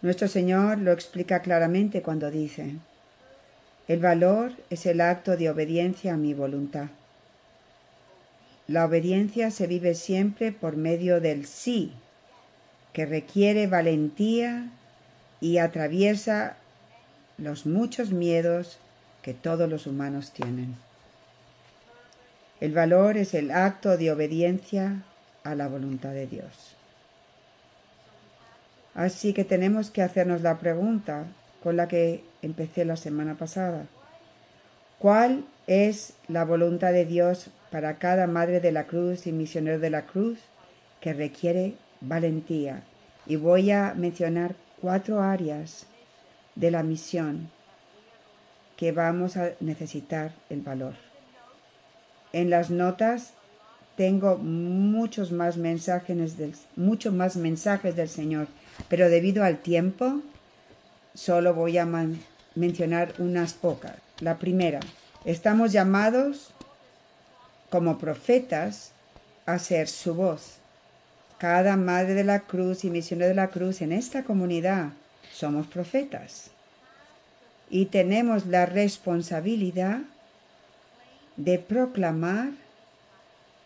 Nuestro 0.00 0.28
Señor 0.28 0.78
lo 0.78 0.92
explica 0.92 1.40
claramente 1.42 2.02
cuando 2.02 2.30
dice, 2.30 2.76
el 3.88 4.00
valor 4.00 4.52
es 4.70 4.86
el 4.86 5.00
acto 5.00 5.36
de 5.36 5.50
obediencia 5.50 6.14
a 6.14 6.16
mi 6.16 6.34
voluntad. 6.34 6.88
La 8.68 8.84
obediencia 8.84 9.50
se 9.50 9.66
vive 9.66 9.94
siempre 9.94 10.52
por 10.52 10.76
medio 10.76 11.20
del 11.20 11.46
sí, 11.46 11.92
que 12.92 13.06
requiere 13.06 13.66
valentía 13.66 14.70
y 15.40 15.58
atraviesa 15.58 16.56
los 17.38 17.66
muchos 17.66 18.10
miedos 18.10 18.78
que 19.22 19.34
todos 19.34 19.68
los 19.68 19.86
humanos 19.86 20.32
tienen. 20.32 20.76
El 22.60 22.72
valor 22.72 23.16
es 23.16 23.34
el 23.34 23.50
acto 23.50 23.96
de 23.96 24.10
obediencia 24.10 25.02
a 25.44 25.54
la 25.54 25.68
voluntad 25.68 26.10
de 26.10 26.26
Dios. 26.26 26.76
Así 28.94 29.32
que 29.32 29.44
tenemos 29.44 29.90
que 29.90 30.02
hacernos 30.02 30.42
la 30.42 30.58
pregunta 30.58 31.26
con 31.62 31.76
la 31.76 31.86
que 31.88 32.24
empecé 32.42 32.84
la 32.84 32.96
semana 32.96 33.34
pasada. 33.36 33.86
¿Cuál 34.98 35.44
es 35.68 36.14
la 36.28 36.44
voluntad 36.44 36.92
de 36.92 37.04
Dios 37.04 37.50
para 37.70 37.98
cada 37.98 38.26
madre 38.26 38.60
de 38.60 38.72
la 38.72 38.86
cruz 38.86 39.26
y 39.26 39.32
misionero 39.32 39.78
de 39.78 39.90
la 39.90 40.06
cruz 40.06 40.38
que 41.00 41.12
requiere 41.12 41.74
valentía. 42.00 42.82
Y 43.26 43.36
voy 43.36 43.70
a 43.70 43.94
mencionar 43.94 44.54
cuatro 44.80 45.20
áreas 45.20 45.86
de 46.54 46.70
la 46.70 46.82
misión 46.82 47.50
que 48.76 48.92
vamos 48.92 49.36
a 49.36 49.50
necesitar 49.60 50.32
el 50.48 50.62
valor. 50.62 51.07
En 52.32 52.50
las 52.50 52.70
notas 52.70 53.32
tengo 53.96 54.36
muchos 54.36 55.32
más 55.32 55.56
mensajes 55.56 56.36
del, 56.36 56.54
más 57.12 57.36
mensajes 57.36 57.96
del 57.96 58.08
Señor, 58.08 58.46
pero 58.88 59.08
debido 59.08 59.42
al 59.44 59.58
tiempo 59.58 60.20
solo 61.14 61.54
voy 61.54 61.78
a 61.78 61.88
mencionar 62.54 63.14
unas 63.18 63.54
pocas. 63.54 63.96
La 64.20 64.38
primera, 64.38 64.80
estamos 65.24 65.72
llamados 65.72 66.52
como 67.70 67.98
profetas 67.98 68.92
a 69.46 69.58
ser 69.58 69.88
su 69.88 70.14
voz. 70.14 70.58
Cada 71.38 71.76
madre 71.76 72.14
de 72.14 72.24
la 72.24 72.40
cruz 72.40 72.84
y 72.84 72.90
misionero 72.90 73.28
de 73.28 73.34
la 73.34 73.48
cruz 73.48 73.80
en 73.80 73.92
esta 73.92 74.24
comunidad 74.24 74.90
somos 75.32 75.66
profetas 75.66 76.50
y 77.70 77.86
tenemos 77.86 78.46
la 78.46 78.66
responsabilidad 78.66 80.00
de 81.38 81.58
proclamar 81.58 82.50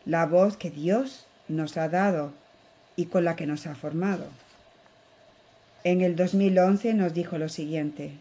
la 0.05 0.27
voz 0.27 0.57
que 0.57 0.71
Dios 0.71 1.27
nos 1.49 1.77
ha 1.77 1.89
dado 1.89 2.33
y 2.95 3.07
con 3.07 3.25
la 3.25 3.35
que 3.35 3.47
nos 3.47 3.67
ha 3.67 3.75
formado. 3.75 4.27
En 5.83 6.03
el 6.03 6.15
2011 6.15 6.95
nos 6.95 7.13
dijo 7.13 7.39
lo 7.39 7.49
siguiente, 7.49 8.13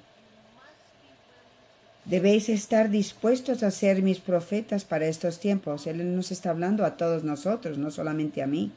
Debéis 2.06 2.50
estar 2.50 2.90
dispuestos 2.90 3.62
a 3.62 3.70
ser 3.70 4.02
mis 4.02 4.20
profetas 4.20 4.86
para 4.86 5.06
estos 5.06 5.40
tiempos. 5.40 5.86
Él 5.86 6.16
nos 6.16 6.32
está 6.32 6.50
hablando 6.50 6.84
a 6.84 6.98
todos 6.98 7.24
nosotros, 7.24 7.78
no 7.78 7.92
solamente 7.92 8.42
a 8.42 8.48
mí. 8.48 8.72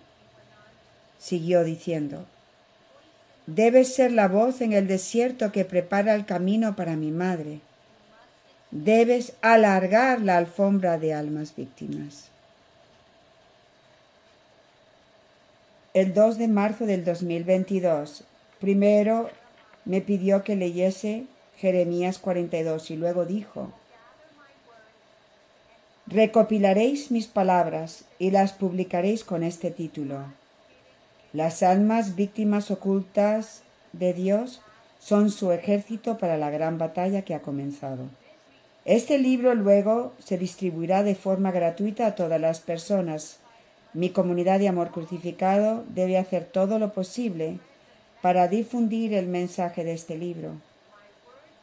Siguió 1.18 1.64
diciendo, 1.64 2.26
Debes 3.46 3.94
ser 3.94 4.12
la 4.12 4.28
voz 4.28 4.60
en 4.60 4.74
el 4.74 4.86
desierto 4.86 5.52
que 5.52 5.64
prepara 5.64 6.14
el 6.14 6.26
camino 6.26 6.76
para 6.76 6.96
mi 6.96 7.10
madre. 7.12 7.60
Debes 8.74 9.34
alargar 9.40 10.20
la 10.20 10.36
alfombra 10.36 10.98
de 10.98 11.14
almas 11.14 11.54
víctimas. 11.54 12.24
El 15.92 16.12
2 16.12 16.38
de 16.38 16.48
marzo 16.48 16.84
del 16.84 17.04
2022, 17.04 18.24
primero 18.58 19.30
me 19.84 20.00
pidió 20.00 20.42
que 20.42 20.56
leyese 20.56 21.26
Jeremías 21.56 22.18
42 22.18 22.90
y 22.90 22.96
luego 22.96 23.24
dijo, 23.24 23.72
Recopilaréis 26.08 27.12
mis 27.12 27.28
palabras 27.28 28.06
y 28.18 28.32
las 28.32 28.54
publicaréis 28.54 29.22
con 29.22 29.44
este 29.44 29.70
título. 29.70 30.24
Las 31.32 31.62
almas 31.62 32.16
víctimas 32.16 32.72
ocultas 32.72 33.62
de 33.92 34.14
Dios 34.14 34.62
son 34.98 35.30
su 35.30 35.52
ejército 35.52 36.18
para 36.18 36.36
la 36.36 36.50
gran 36.50 36.76
batalla 36.76 37.22
que 37.22 37.36
ha 37.36 37.40
comenzado. 37.40 38.08
Este 38.84 39.18
libro 39.18 39.54
luego 39.54 40.12
se 40.18 40.36
distribuirá 40.36 41.02
de 41.02 41.14
forma 41.14 41.50
gratuita 41.50 42.06
a 42.06 42.14
todas 42.14 42.40
las 42.40 42.60
personas. 42.60 43.38
Mi 43.94 44.10
comunidad 44.10 44.58
de 44.58 44.68
amor 44.68 44.90
crucificado 44.90 45.84
debe 45.88 46.18
hacer 46.18 46.44
todo 46.44 46.78
lo 46.78 46.92
posible 46.92 47.60
para 48.20 48.48
difundir 48.48 49.14
el 49.14 49.26
mensaje 49.26 49.84
de 49.84 49.94
este 49.94 50.18
libro. 50.18 50.52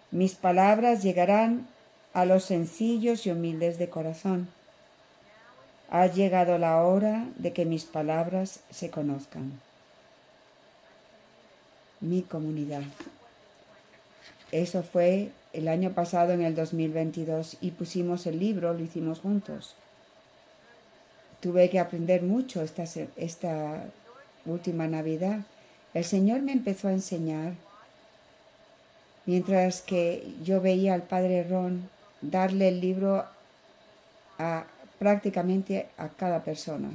Mis 0.09 0.33
palabras 0.33 1.03
llegarán 1.03 1.67
a 2.13 2.25
los 2.25 2.43
sencillos 2.43 3.25
y 3.25 3.31
humildes 3.31 3.77
de 3.77 3.89
corazón. 3.89 4.49
Ha 5.89 6.07
llegado 6.07 6.57
la 6.57 6.81
hora 6.83 7.25
de 7.35 7.53
que 7.53 7.65
mis 7.65 7.85
palabras 7.85 8.61
se 8.71 8.89
conozcan. 8.89 9.59
Mi 11.99 12.23
comunidad. 12.23 12.83
Eso 14.51 14.83
fue 14.83 15.31
el 15.53 15.67
año 15.67 15.91
pasado, 15.91 16.33
en 16.33 16.41
el 16.41 16.55
2022, 16.55 17.57
y 17.61 17.71
pusimos 17.71 18.25
el 18.27 18.39
libro, 18.39 18.73
lo 18.73 18.79
hicimos 18.79 19.19
juntos. 19.19 19.75
Tuve 21.39 21.69
que 21.69 21.79
aprender 21.79 22.23
mucho 22.23 22.61
esta, 22.61 22.83
esta 23.15 23.83
última 24.45 24.87
Navidad. 24.87 25.39
El 25.93 26.03
Señor 26.03 26.41
me 26.41 26.53
empezó 26.53 26.87
a 26.87 26.93
enseñar 26.93 27.53
mientras 29.25 29.81
que 29.81 30.33
yo 30.43 30.61
veía 30.61 30.93
al 30.93 31.03
padre 31.03 31.43
Ron 31.43 31.89
darle 32.21 32.69
el 32.69 32.81
libro 32.81 33.25
a 34.37 34.65
prácticamente 34.99 35.89
a 35.97 36.09
cada 36.09 36.43
persona. 36.43 36.91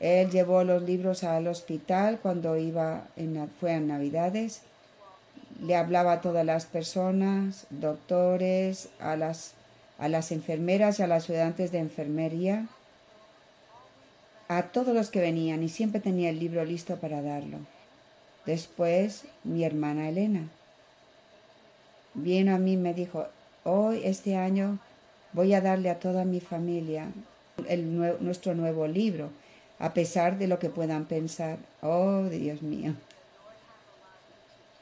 Él 0.00 0.30
llevó 0.30 0.64
los 0.64 0.82
libros 0.82 1.22
al 1.22 1.46
hospital 1.46 2.18
cuando 2.20 2.56
iba 2.56 3.04
en, 3.16 3.48
fue 3.60 3.74
en 3.74 3.86
Navidades. 3.86 4.62
Le 5.62 5.76
hablaba 5.76 6.12
a 6.12 6.20
todas 6.20 6.44
las 6.44 6.66
personas, 6.66 7.66
doctores, 7.70 8.90
a 9.00 9.16
las, 9.16 9.54
a 9.98 10.08
las 10.08 10.30
enfermeras 10.30 10.98
y 10.98 11.02
a 11.02 11.06
las 11.06 11.22
estudiantes 11.22 11.72
de 11.72 11.78
enfermería, 11.78 12.66
a 14.48 14.64
todos 14.64 14.94
los 14.94 15.08
que 15.08 15.20
venían 15.20 15.62
y 15.62 15.70
siempre 15.70 16.00
tenía 16.00 16.28
el 16.28 16.38
libro 16.38 16.64
listo 16.64 16.96
para 16.96 17.22
darlo. 17.22 17.58
Después 18.44 19.24
mi 19.44 19.64
hermana 19.64 20.08
Elena 20.08 20.48
vino 22.14 22.54
a 22.54 22.58
mí 22.58 22.72
y 22.72 22.76
me 22.76 22.92
dijo, 22.92 23.26
hoy, 23.64 24.02
este 24.04 24.36
año, 24.36 24.78
voy 25.32 25.54
a 25.54 25.60
darle 25.60 25.90
a 25.90 25.98
toda 25.98 26.24
mi 26.24 26.40
familia 26.40 27.06
el, 27.68 27.96
nuestro 28.22 28.54
nuevo 28.54 28.86
libro 28.86 29.30
a 29.78 29.94
pesar 29.94 30.38
de 30.38 30.46
lo 30.46 30.58
que 30.58 30.70
puedan 30.70 31.06
pensar. 31.06 31.58
Oh, 31.80 32.22
Dios 32.30 32.62
mío. 32.62 32.94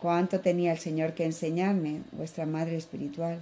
¿Cuánto 0.00 0.40
tenía 0.40 0.72
el 0.72 0.78
Señor 0.78 1.12
que 1.12 1.24
enseñarme, 1.24 2.00
vuestra 2.12 2.46
Madre 2.46 2.76
Espiritual? 2.76 3.38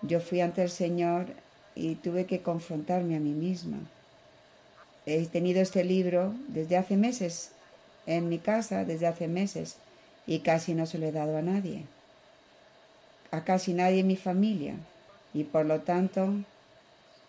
Yo 0.00 0.20
fui 0.20 0.40
ante 0.40 0.62
el 0.62 0.70
Señor 0.70 1.26
y 1.74 1.96
tuve 1.96 2.24
que 2.24 2.40
confrontarme 2.40 3.14
a 3.14 3.20
mí 3.20 3.32
misma. 3.32 3.78
He 5.04 5.26
tenido 5.26 5.60
este 5.60 5.84
libro 5.84 6.34
desde 6.48 6.78
hace 6.78 6.96
meses 6.96 7.50
en 8.06 8.30
mi 8.30 8.38
casa, 8.38 8.84
desde 8.84 9.06
hace 9.06 9.28
meses, 9.28 9.76
y 10.26 10.38
casi 10.38 10.72
no 10.74 10.86
se 10.86 10.98
lo 10.98 11.06
he 11.06 11.12
dado 11.12 11.36
a 11.36 11.42
nadie, 11.42 11.84
a 13.30 13.44
casi 13.44 13.74
nadie 13.74 14.00
en 14.00 14.06
mi 14.06 14.16
familia. 14.16 14.76
Y 15.34 15.44
por 15.44 15.66
lo 15.66 15.80
tanto 15.80 16.32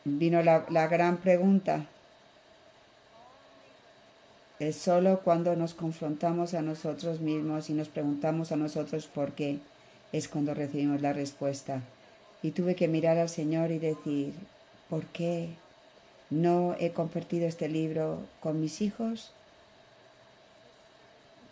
vino 0.06 0.42
la, 0.42 0.66
la 0.70 0.88
gran 0.88 1.18
pregunta, 1.18 1.86
es 4.60 4.76
solo 4.76 5.22
cuando 5.22 5.56
nos 5.56 5.74
confrontamos 5.74 6.54
a 6.54 6.62
nosotros 6.62 7.22
mismos 7.22 7.70
y 7.70 7.74
nos 7.74 7.88
preguntamos 7.88 8.52
a 8.52 8.58
nosotros 8.58 9.08
por 9.08 9.32
qué 9.32 9.60
es 10.12 10.28
cuando 10.28 10.54
recibimos 10.54 11.02
la 11.02 11.14
respuesta. 11.14 11.82
Y 12.44 12.52
tuve 12.52 12.76
que 12.76 12.90
mirar 12.90 13.18
al 13.18 13.30
Señor 13.30 13.72
y 13.72 13.80
decir, 13.80 14.34
¿por 14.90 15.06
qué 15.06 15.50
no 16.30 16.76
he 16.78 16.92
compartido 16.92 17.48
este 17.48 17.70
libro 17.70 18.20
con 18.42 18.60
mis 18.60 18.82
hijos, 18.82 19.32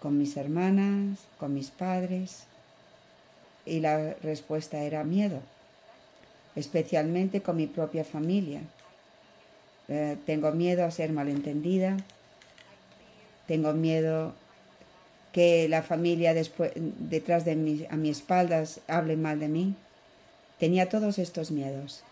con 0.02 0.18
mis 0.18 0.36
hermanas, 0.36 1.20
con 1.40 1.54
mis 1.54 1.70
padres? 1.70 2.44
Y 3.66 3.80
la 3.80 4.16
respuesta 4.22 4.80
era 4.80 5.06
miedo, 5.06 5.40
especialmente 6.58 7.42
con 7.42 7.56
mi 7.56 7.68
propia 7.68 8.04
familia. 8.04 8.62
Eh, 9.88 10.18
tengo 10.26 10.52
miedo 10.52 10.84
a 10.84 10.92
ser 10.92 11.12
malentendida, 11.14 11.98
tengo 13.48 13.74
miedo 13.74 14.34
que 15.32 15.68
la 15.70 15.82
familia 15.82 16.34
después, 16.34 16.72
detrás 16.76 17.46
de 17.46 17.56
mí, 17.56 17.86
a 17.90 17.96
mi 17.96 18.10
espaldas 18.10 18.82
hable 18.88 19.16
mal 19.16 19.40
de 19.40 19.48
mí. 19.48 19.76
Tenía 20.60 20.90
todos 20.90 21.20
estos 21.20 21.52
miedos. 21.52 22.04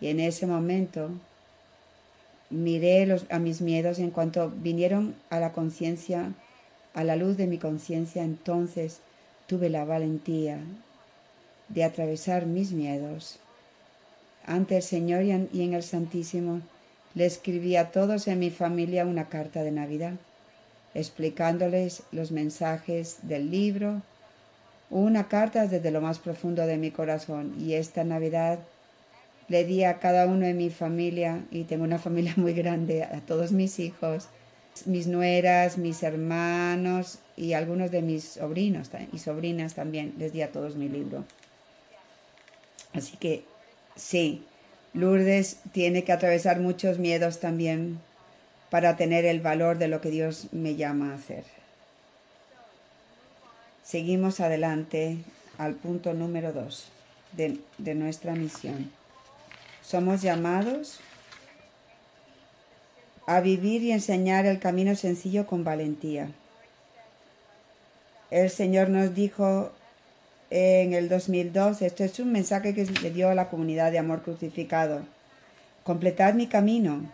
Y 0.00 0.08
en 0.08 0.20
ese 0.20 0.46
momento 0.46 1.10
miré 2.50 3.06
los, 3.06 3.26
a 3.30 3.38
mis 3.38 3.60
miedos 3.60 3.98
en 3.98 4.10
cuanto 4.10 4.50
vinieron 4.50 5.14
a 5.30 5.40
la 5.40 5.52
conciencia, 5.52 6.32
a 6.94 7.04
la 7.04 7.16
luz 7.16 7.36
de 7.36 7.46
mi 7.46 7.58
conciencia, 7.58 8.22
entonces 8.24 9.00
tuve 9.46 9.68
la 9.68 9.84
valentía 9.84 10.58
de 11.68 11.84
atravesar 11.84 12.46
mis 12.46 12.72
miedos 12.72 13.38
ante 14.44 14.76
el 14.76 14.82
Señor 14.82 15.22
y 15.22 15.30
en 15.62 15.74
el 15.74 15.82
Santísimo. 15.82 16.60
Le 17.14 17.26
escribí 17.26 17.76
a 17.76 17.90
todos 17.90 18.28
en 18.28 18.38
mi 18.38 18.50
familia 18.50 19.06
una 19.06 19.28
carta 19.28 19.62
de 19.62 19.72
Navidad 19.72 20.14
explicándoles 20.94 22.02
los 22.12 22.32
mensajes 22.32 23.18
del 23.22 23.50
libro, 23.50 24.02
una 24.90 25.28
carta 25.28 25.66
desde 25.66 25.90
lo 25.90 26.00
más 26.00 26.18
profundo 26.18 26.66
de 26.66 26.76
mi 26.76 26.90
corazón. 26.90 27.54
Y 27.58 27.74
esta 27.74 28.04
Navidad 28.04 28.58
le 29.48 29.64
di 29.64 29.84
a 29.84 29.98
cada 29.98 30.26
uno 30.26 30.46
de 30.46 30.54
mi 30.54 30.70
familia, 30.70 31.42
y 31.50 31.64
tengo 31.64 31.84
una 31.84 31.98
familia 31.98 32.34
muy 32.36 32.52
grande, 32.52 33.04
a 33.04 33.20
todos 33.20 33.52
mis 33.52 33.78
hijos, 33.78 34.28
mis 34.86 35.06
nueras, 35.06 35.78
mis 35.78 36.02
hermanos 36.02 37.18
y 37.36 37.52
algunos 37.54 37.90
de 37.90 38.02
mis 38.02 38.24
sobrinos 38.24 38.90
y 39.12 39.18
sobrinas 39.18 39.74
también, 39.74 40.14
les 40.18 40.32
di 40.32 40.42
a 40.42 40.52
todos 40.52 40.76
mi 40.76 40.88
libro. 40.88 41.24
Así 42.92 43.16
que 43.16 43.44
sí, 43.96 44.44
Lourdes 44.94 45.58
tiene 45.72 46.04
que 46.04 46.12
atravesar 46.12 46.60
muchos 46.60 46.98
miedos 46.98 47.40
también 47.40 48.00
para 48.70 48.96
tener 48.96 49.24
el 49.24 49.40
valor 49.40 49.78
de 49.78 49.88
lo 49.88 50.00
que 50.00 50.10
Dios 50.10 50.48
me 50.52 50.76
llama 50.76 51.12
a 51.12 51.16
hacer. 51.16 51.44
Seguimos 53.82 54.40
adelante 54.40 55.18
al 55.58 55.74
punto 55.74 56.14
número 56.14 56.52
dos 56.52 56.88
de, 57.32 57.58
de 57.78 57.94
nuestra 57.94 58.34
misión. 58.34 58.90
Somos 59.82 60.22
llamados 60.22 61.00
a 63.26 63.40
vivir 63.40 63.82
y 63.82 63.92
enseñar 63.92 64.46
el 64.46 64.60
camino 64.60 64.94
sencillo 64.94 65.46
con 65.46 65.64
valentía. 65.64 66.30
El 68.30 68.50
Señor 68.50 68.88
nos 68.88 69.14
dijo 69.14 69.72
en 70.50 70.94
el 70.94 71.08
2002, 71.08 71.82
esto 71.82 72.04
es 72.04 72.18
un 72.20 72.32
mensaje 72.32 72.74
que 72.74 72.84
le 72.84 73.10
dio 73.10 73.28
a 73.28 73.34
la 73.34 73.48
comunidad 73.48 73.92
de 73.92 73.98
amor 73.98 74.22
crucificado, 74.22 75.02
completad 75.84 76.34
mi 76.34 76.46
camino, 76.46 77.10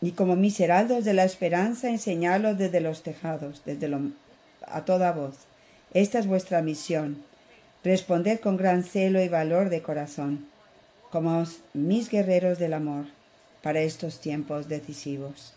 y 0.00 0.12
como 0.12 0.36
mis 0.36 0.60
heraldos 0.60 1.04
de 1.04 1.14
la 1.14 1.24
esperanza 1.24 1.88
enseñarlos 1.88 2.58
desde 2.58 2.80
los 2.80 3.02
tejados, 3.02 3.62
desde 3.64 3.88
lo, 3.88 4.00
a 4.66 4.84
toda 4.84 5.12
voz. 5.12 5.34
Esta 5.94 6.18
es 6.18 6.26
vuestra 6.26 6.62
misión. 6.62 7.22
Responded 7.82 8.40
con 8.40 8.56
gran 8.56 8.82
celo 8.82 9.22
y 9.22 9.28
valor 9.28 9.70
de 9.70 9.80
corazón, 9.80 10.46
como 11.10 11.44
mis 11.72 12.10
guerreros 12.10 12.58
del 12.58 12.74
amor, 12.74 13.06
para 13.62 13.80
estos 13.80 14.20
tiempos 14.20 14.68
decisivos. 14.68 15.54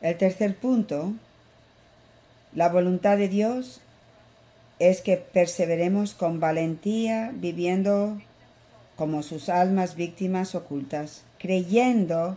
El 0.00 0.16
tercer 0.16 0.56
punto, 0.56 1.12
la 2.54 2.68
voluntad 2.68 3.18
de 3.18 3.28
Dios 3.28 3.80
es 4.78 5.00
que 5.00 5.16
perseveremos 5.16 6.14
con 6.14 6.38
valentía 6.38 7.32
viviendo 7.34 8.20
como 8.96 9.22
sus 9.22 9.48
almas 9.48 9.96
víctimas 9.96 10.54
ocultas 10.54 11.22
creyendo 11.38 12.36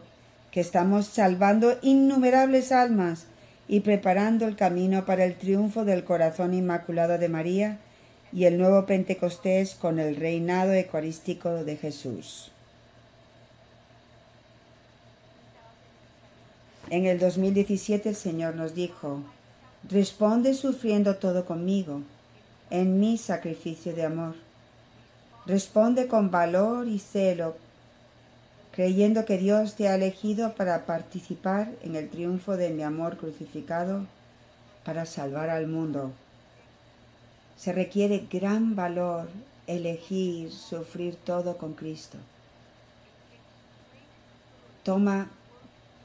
que 0.51 0.59
estamos 0.59 1.07
salvando 1.07 1.77
innumerables 1.81 2.71
almas 2.71 3.25
y 3.67 3.79
preparando 3.79 4.47
el 4.47 4.55
camino 4.55 5.05
para 5.05 5.25
el 5.25 5.35
triunfo 5.35 5.85
del 5.85 6.03
corazón 6.03 6.53
inmaculado 6.53 7.17
de 7.17 7.29
María 7.29 7.77
y 8.33 8.45
el 8.45 8.57
nuevo 8.57 8.85
Pentecostés 8.85 9.75
con 9.75 9.99
el 9.99 10.15
reinado 10.15 10.73
eucarístico 10.73 11.63
de 11.63 11.77
Jesús. 11.77 12.51
En 16.89 17.05
el 17.05 17.19
2017 17.19 18.09
el 18.09 18.15
Señor 18.15 18.55
nos 18.55 18.75
dijo, 18.75 19.21
responde 19.89 20.53
sufriendo 20.53 21.15
todo 21.15 21.45
conmigo, 21.45 22.01
en 22.69 22.99
mi 22.99 23.17
sacrificio 23.17 23.93
de 23.93 24.05
amor. 24.05 24.35
Responde 25.45 26.07
con 26.07 26.31
valor 26.31 26.87
y 26.87 26.99
celo 26.99 27.55
creyendo 28.71 29.25
que 29.25 29.37
Dios 29.37 29.75
te 29.75 29.87
ha 29.87 29.95
elegido 29.95 30.53
para 30.53 30.85
participar 30.85 31.71
en 31.83 31.95
el 31.95 32.09
triunfo 32.09 32.55
de 32.57 32.69
mi 32.69 32.83
amor 32.83 33.17
crucificado 33.17 34.05
para 34.85 35.05
salvar 35.05 35.49
al 35.49 35.67
mundo. 35.67 36.11
Se 37.57 37.73
requiere 37.73 38.27
gran 38.31 38.75
valor 38.75 39.29
elegir 39.67 40.51
sufrir 40.51 41.15
todo 41.15 41.57
con 41.57 41.73
Cristo. 41.73 42.17
Toma 44.83 45.29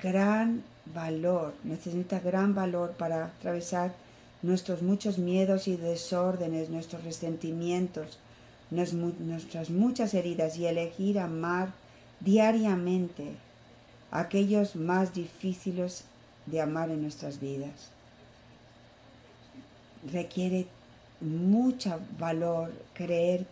gran 0.02 0.62
valor, 0.94 1.54
necesita 1.64 2.20
gran 2.20 2.54
valor 2.54 2.92
para 2.92 3.26
atravesar 3.26 3.94
nuestros 4.42 4.82
muchos 4.82 5.18
miedos 5.18 5.66
y 5.66 5.76
desórdenes, 5.76 6.68
nuestros 6.68 7.02
resentimientos, 7.04 8.18
nuestras 8.70 9.70
muchas 9.70 10.12
heridas 10.14 10.58
y 10.58 10.66
elegir 10.66 11.18
amar 11.18 11.70
diariamente 12.20 13.32
aquellos 14.10 14.76
más 14.76 15.14
difíciles 15.14 16.04
de 16.46 16.60
amar 16.60 16.90
en 16.90 17.02
nuestras 17.02 17.40
vidas. 17.40 17.90
Requiere 20.12 20.66
mucho 21.20 22.00
valor 22.18 22.72
creer 22.94 23.46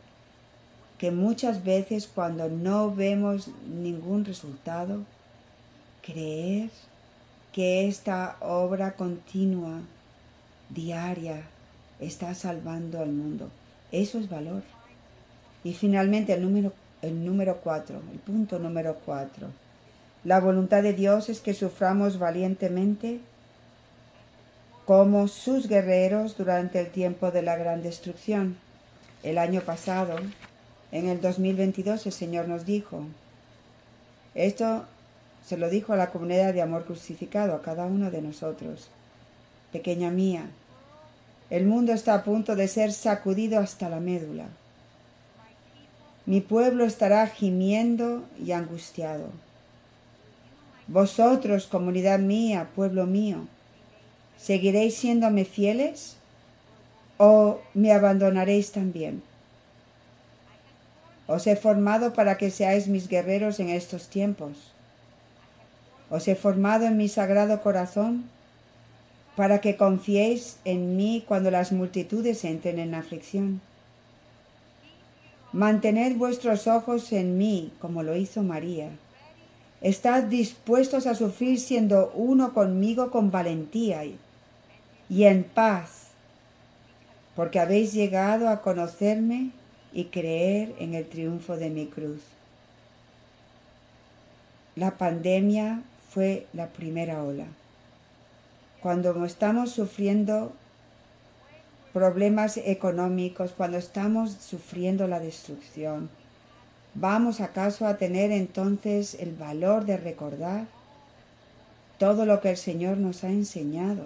que 0.98 1.10
muchas 1.10 1.64
veces 1.64 2.06
cuando 2.06 2.48
no 2.48 2.94
vemos 2.94 3.48
ningún 3.68 4.24
resultado, 4.24 5.02
creer 6.02 6.70
que 7.52 7.88
esta 7.88 8.36
obra 8.40 8.94
continua, 8.94 9.80
diaria, 10.70 11.42
está 12.00 12.34
salvando 12.34 13.00
al 13.00 13.12
mundo. 13.12 13.50
Eso 13.92 14.18
es 14.18 14.28
valor. 14.28 14.62
Y 15.62 15.72
finalmente 15.72 16.32
el 16.32 16.42
número 16.42 16.72
el 17.04 17.24
número 17.24 17.60
el 18.12 18.18
punto 18.18 18.58
número 18.58 18.96
cuatro. 19.04 19.48
La 20.24 20.40
voluntad 20.40 20.82
de 20.82 20.94
Dios 20.94 21.28
es 21.28 21.40
que 21.40 21.54
suframos 21.54 22.18
valientemente 22.18 23.20
como 24.86 25.28
sus 25.28 25.68
guerreros 25.68 26.36
durante 26.36 26.80
el 26.80 26.88
tiempo 26.88 27.30
de 27.30 27.42
la 27.42 27.56
gran 27.56 27.82
destrucción. 27.82 28.56
El 29.22 29.38
año 29.38 29.60
pasado, 29.60 30.16
en 30.92 31.08
el 31.08 31.20
2022, 31.20 32.06
el 32.06 32.12
Señor 32.12 32.48
nos 32.48 32.66
dijo, 32.66 33.04
esto 34.34 34.84
se 35.44 35.56
lo 35.56 35.68
dijo 35.68 35.92
a 35.92 35.96
la 35.96 36.10
comunidad 36.10 36.54
de 36.54 36.62
amor 36.62 36.84
crucificado, 36.84 37.54
a 37.54 37.62
cada 37.62 37.84
uno 37.84 38.10
de 38.10 38.22
nosotros. 38.22 38.88
Pequeña 39.72 40.10
mía, 40.10 40.46
el 41.50 41.66
mundo 41.66 41.92
está 41.92 42.14
a 42.14 42.24
punto 42.24 42.56
de 42.56 42.68
ser 42.68 42.92
sacudido 42.92 43.58
hasta 43.58 43.88
la 43.88 44.00
médula. 44.00 44.46
Mi 46.26 46.40
pueblo 46.40 46.84
estará 46.84 47.26
gimiendo 47.26 48.24
y 48.42 48.52
angustiado. 48.52 49.28
Vosotros, 50.86 51.66
comunidad 51.66 52.18
mía, 52.18 52.68
pueblo 52.74 53.06
mío, 53.06 53.46
¿seguiréis 54.38 54.94
siéndome 54.94 55.44
fieles 55.44 56.16
o 57.18 57.60
me 57.74 57.92
abandonaréis 57.92 58.72
también? 58.72 59.22
Os 61.26 61.46
he 61.46 61.56
formado 61.56 62.12
para 62.12 62.36
que 62.36 62.50
seáis 62.50 62.86
mis 62.86 63.08
guerreros 63.08 63.60
en 63.60 63.70
estos 63.70 64.08
tiempos. 64.08 64.72
Os 66.10 66.28
he 66.28 66.34
formado 66.34 66.86
en 66.86 66.96
mi 66.96 67.08
sagrado 67.08 67.62
corazón 67.62 68.24
para 69.36 69.60
que 69.60 69.76
confiéis 69.76 70.58
en 70.64 70.96
mí 70.96 71.24
cuando 71.26 71.50
las 71.50 71.72
multitudes 71.72 72.44
entren 72.44 72.78
en 72.78 72.94
aflicción. 72.94 73.60
Mantened 75.54 76.16
vuestros 76.16 76.66
ojos 76.66 77.12
en 77.12 77.38
mí, 77.38 77.70
como 77.78 78.02
lo 78.02 78.16
hizo 78.16 78.42
María. 78.42 78.88
Estad 79.82 80.24
dispuestos 80.24 81.06
a 81.06 81.14
sufrir 81.14 81.60
siendo 81.60 82.10
uno 82.16 82.52
conmigo 82.52 83.12
con 83.12 83.30
valentía 83.30 84.04
y, 84.04 84.18
en 85.08 85.44
paz, 85.44 86.08
porque 87.36 87.60
habéis 87.60 87.92
llegado 87.92 88.48
a 88.48 88.62
conocerme 88.62 89.52
y 89.92 90.06
creer 90.06 90.74
en 90.80 90.94
el 90.94 91.06
triunfo 91.06 91.56
de 91.56 91.70
mi 91.70 91.86
cruz. 91.86 92.22
La 94.74 94.98
pandemia 94.98 95.84
fue 96.10 96.48
la 96.52 96.66
primera 96.66 97.22
ola. 97.22 97.46
Cuando 98.82 99.24
estamos 99.24 99.70
sufriendo 99.70 100.52
problemas 101.94 102.56
económicos, 102.56 103.52
cuando 103.56 103.78
estamos 103.78 104.32
sufriendo 104.32 105.06
la 105.06 105.20
destrucción, 105.20 106.10
¿vamos 106.94 107.40
acaso 107.40 107.86
a 107.86 107.98
tener 107.98 108.32
entonces 108.32 109.14
el 109.14 109.32
valor 109.32 109.86
de 109.86 109.96
recordar 109.96 110.66
todo 111.98 112.26
lo 112.26 112.40
que 112.40 112.50
el 112.50 112.56
Señor 112.56 112.98
nos 112.98 113.22
ha 113.22 113.28
enseñado 113.28 114.02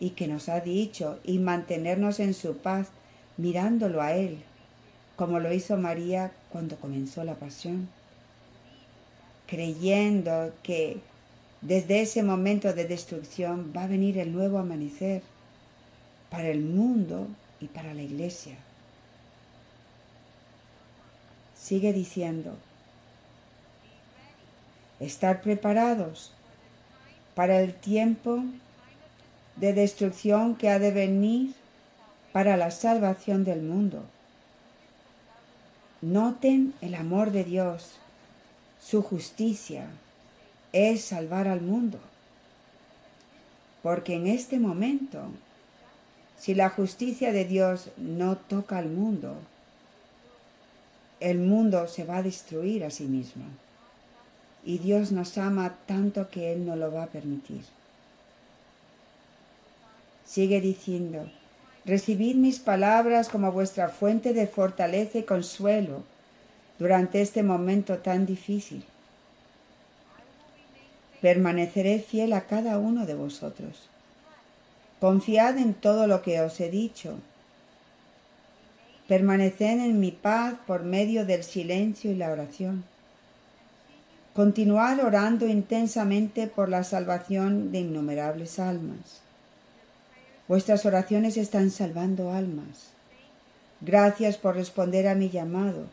y 0.00 0.10
que 0.10 0.26
nos 0.26 0.48
ha 0.48 0.58
dicho 0.58 1.20
y 1.22 1.38
mantenernos 1.38 2.18
en 2.18 2.34
su 2.34 2.56
paz 2.56 2.88
mirándolo 3.36 4.02
a 4.02 4.14
Él, 4.14 4.38
como 5.14 5.38
lo 5.38 5.52
hizo 5.52 5.76
María 5.76 6.32
cuando 6.50 6.74
comenzó 6.74 7.22
la 7.22 7.36
pasión, 7.36 7.88
creyendo 9.46 10.52
que 10.64 10.98
desde 11.60 12.00
ese 12.00 12.24
momento 12.24 12.72
de 12.72 12.84
destrucción 12.84 13.72
va 13.76 13.84
a 13.84 13.88
venir 13.88 14.18
el 14.18 14.32
nuevo 14.32 14.58
amanecer 14.58 15.22
para 16.30 16.48
el 16.48 16.60
mundo 16.60 17.28
y 17.60 17.66
para 17.66 17.94
la 17.94 18.02
iglesia. 18.02 18.56
Sigue 21.56 21.92
diciendo, 21.92 22.56
estar 25.00 25.42
preparados 25.42 26.32
para 27.34 27.60
el 27.60 27.74
tiempo 27.74 28.44
de 29.56 29.72
destrucción 29.72 30.56
que 30.56 30.70
ha 30.70 30.78
de 30.78 30.92
venir 30.92 31.54
para 32.32 32.56
la 32.56 32.70
salvación 32.70 33.44
del 33.44 33.62
mundo. 33.62 34.04
Noten 36.00 36.74
el 36.80 36.94
amor 36.94 37.32
de 37.32 37.44
Dios, 37.44 37.98
su 38.80 39.02
justicia 39.02 39.86
es 40.72 41.04
salvar 41.04 41.48
al 41.48 41.60
mundo. 41.60 41.98
Porque 43.82 44.14
en 44.14 44.26
este 44.26 44.58
momento, 44.58 45.30
si 46.38 46.54
la 46.54 46.70
justicia 46.70 47.32
de 47.32 47.44
Dios 47.44 47.90
no 47.96 48.36
toca 48.36 48.78
al 48.78 48.88
mundo, 48.88 49.36
el 51.20 51.38
mundo 51.38 51.88
se 51.88 52.04
va 52.04 52.18
a 52.18 52.22
destruir 52.22 52.84
a 52.84 52.90
sí 52.90 53.04
mismo. 53.04 53.44
Y 54.64 54.78
Dios 54.78 55.12
nos 55.12 55.36
ama 55.38 55.76
tanto 55.86 56.28
que 56.28 56.52
Él 56.52 56.64
no 56.64 56.76
lo 56.76 56.92
va 56.92 57.04
a 57.04 57.08
permitir. 57.08 57.62
Sigue 60.26 60.60
diciendo, 60.60 61.28
Recibid 61.84 62.36
mis 62.36 62.58
palabras 62.58 63.30
como 63.30 63.50
vuestra 63.50 63.88
fuente 63.88 64.34
de 64.34 64.46
fortaleza 64.46 65.18
y 65.18 65.22
consuelo 65.22 66.02
durante 66.78 67.22
este 67.22 67.42
momento 67.42 67.98
tan 67.98 68.26
difícil. 68.26 68.84
Permaneceré 71.22 71.98
fiel 72.00 72.34
a 72.34 72.42
cada 72.42 72.78
uno 72.78 73.06
de 73.06 73.14
vosotros. 73.14 73.88
Confiad 75.00 75.58
en 75.58 75.74
todo 75.74 76.06
lo 76.06 76.22
que 76.22 76.40
os 76.40 76.58
he 76.60 76.70
dicho. 76.70 77.18
Permaneced 79.06 79.78
en 79.80 80.00
mi 80.00 80.10
paz 80.10 80.54
por 80.66 80.82
medio 80.82 81.24
del 81.24 81.44
silencio 81.44 82.10
y 82.10 82.16
la 82.16 82.30
oración. 82.30 82.84
Continuad 84.34 85.04
orando 85.04 85.46
intensamente 85.46 86.46
por 86.46 86.68
la 86.68 86.84
salvación 86.84 87.72
de 87.72 87.80
innumerables 87.80 88.58
almas. 88.58 89.20
Vuestras 90.48 90.84
oraciones 90.84 91.36
están 91.36 91.70
salvando 91.70 92.32
almas. 92.32 92.90
Gracias 93.80 94.36
por 94.36 94.56
responder 94.56 95.06
a 95.06 95.14
mi 95.14 95.30
llamado. 95.30 95.86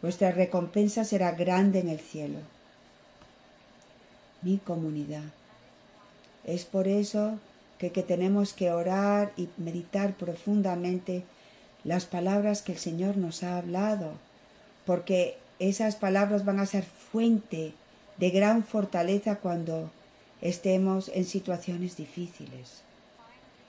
Vuestra 0.00 0.30
recompensa 0.32 1.04
será 1.04 1.32
grande 1.32 1.80
en 1.80 1.90
el 1.90 2.00
cielo. 2.00 2.38
Mi 4.40 4.56
comunidad. 4.56 5.24
Es 6.44 6.64
por 6.64 6.88
eso 6.88 7.38
que, 7.80 7.90
que, 7.90 8.04
tenemos 8.04 8.52
que 8.52 8.70
orar 8.70 9.32
y 9.36 9.48
meditar 9.56 10.12
profundamente 10.14 11.24
las 11.82 12.04
palabras 12.04 12.62
que 12.62 12.72
el 12.72 12.78
Señor 12.78 13.16
nos 13.16 13.42
ha 13.42 13.56
hablado, 13.56 14.12
porque 14.84 15.38
esas 15.58 15.96
palabras 15.96 16.44
van 16.44 16.60
a 16.60 16.66
ser 16.66 16.84
fuente 16.84 17.72
de 18.18 18.30
gran 18.30 18.62
fortaleza 18.62 19.36
cuando 19.36 19.90
estemos 20.42 21.10
en 21.14 21.24
situaciones 21.24 21.96
difíciles. 21.96 22.82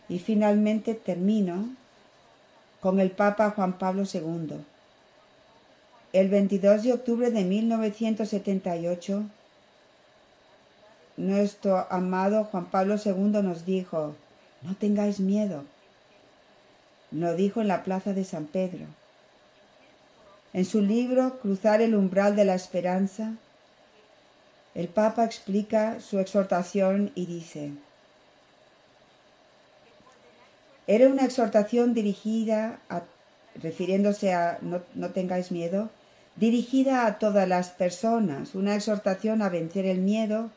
Y 0.09 0.19
finalmente 0.19 0.93
termino 0.93 1.69
con 2.81 2.99
el 2.99 3.11
Papa 3.11 3.51
Juan 3.51 3.77
Pablo 3.77 4.03
II. 4.11 4.57
El 6.11 6.27
22 6.27 6.83
de 6.83 6.93
octubre 6.93 7.31
de 7.31 7.45
1978, 7.45 9.23
nuestro 11.21 11.87
amado 11.91 12.45
Juan 12.45 12.65
Pablo 12.65 12.95
II 13.03 13.43
nos 13.43 13.65
dijo, 13.65 14.15
no 14.63 14.75
tengáis 14.75 15.19
miedo. 15.19 15.63
Lo 17.11 17.35
dijo 17.35 17.61
en 17.61 17.67
la 17.67 17.83
plaza 17.83 18.13
de 18.13 18.23
San 18.23 18.45
Pedro. 18.45 18.85
En 20.53 20.65
su 20.65 20.81
libro 20.81 21.39
Cruzar 21.39 21.81
el 21.81 21.95
umbral 21.95 22.35
de 22.35 22.45
la 22.45 22.55
esperanza, 22.55 23.33
el 24.73 24.87
Papa 24.87 25.23
explica 25.23 25.99
su 25.99 26.19
exhortación 26.19 27.11
y 27.13 27.25
dice, 27.25 27.71
era 30.87 31.07
una 31.07 31.25
exhortación 31.25 31.93
dirigida, 31.93 32.79
refiriéndose 33.55 34.33
a 34.33 34.57
no, 34.61 34.81
no 34.95 35.11
tengáis 35.11 35.51
miedo, 35.51 35.89
dirigida 36.35 37.05
a 37.05 37.19
todas 37.19 37.47
las 37.47 37.69
personas, 37.69 38.55
una 38.55 38.75
exhortación 38.75 39.41
a 39.41 39.49
vencer 39.49 39.85
el 39.85 39.99
miedo 39.99 40.49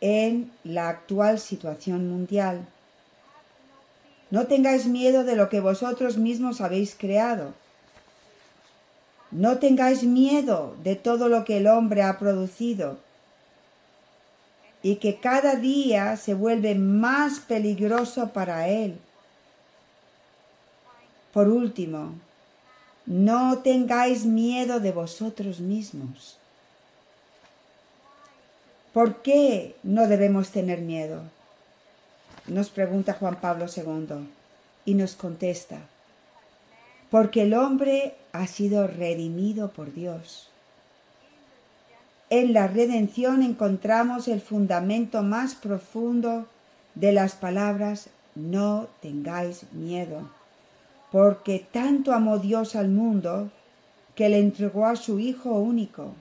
en 0.00 0.50
la 0.64 0.88
actual 0.88 1.38
situación 1.38 2.08
mundial. 2.08 2.66
No 4.30 4.46
tengáis 4.46 4.86
miedo 4.86 5.24
de 5.24 5.36
lo 5.36 5.48
que 5.48 5.60
vosotros 5.60 6.18
mismos 6.18 6.60
habéis 6.60 6.94
creado. 6.94 7.54
No 9.30 9.58
tengáis 9.58 10.04
miedo 10.04 10.76
de 10.82 10.96
todo 10.96 11.28
lo 11.28 11.44
que 11.44 11.58
el 11.58 11.66
hombre 11.66 12.02
ha 12.02 12.18
producido 12.18 12.98
y 14.82 14.96
que 14.96 15.18
cada 15.18 15.56
día 15.56 16.16
se 16.16 16.34
vuelve 16.34 16.74
más 16.74 17.40
peligroso 17.40 18.30
para 18.32 18.68
él 18.68 18.98
por 21.32 21.48
último, 21.48 22.14
no 23.06 23.58
tengáis 23.58 24.24
miedo 24.24 24.80
de 24.80 24.92
vosotros 24.92 25.60
mismos. 25.60 26.37
¿Por 28.92 29.22
qué 29.22 29.76
no 29.82 30.06
debemos 30.08 30.50
tener 30.50 30.80
miedo? 30.80 31.22
Nos 32.46 32.70
pregunta 32.70 33.12
Juan 33.12 33.40
Pablo 33.40 33.66
II 33.74 34.28
y 34.84 34.94
nos 34.94 35.14
contesta, 35.14 35.80
porque 37.10 37.42
el 37.42 37.54
hombre 37.54 38.14
ha 38.32 38.46
sido 38.46 38.86
redimido 38.86 39.70
por 39.70 39.92
Dios. 39.92 40.48
En 42.30 42.52
la 42.52 42.66
redención 42.66 43.42
encontramos 43.42 44.28
el 44.28 44.40
fundamento 44.40 45.22
más 45.22 45.54
profundo 45.54 46.46
de 46.94 47.12
las 47.12 47.34
palabras 47.34 48.10
no 48.34 48.88
tengáis 49.00 49.64
miedo, 49.72 50.28
porque 51.10 51.66
tanto 51.70 52.12
amó 52.12 52.38
Dios 52.38 52.76
al 52.76 52.88
mundo 52.88 53.50
que 54.14 54.28
le 54.28 54.38
entregó 54.38 54.86
a 54.86 54.96
su 54.96 55.18
Hijo 55.18 55.50
único. 55.50 56.14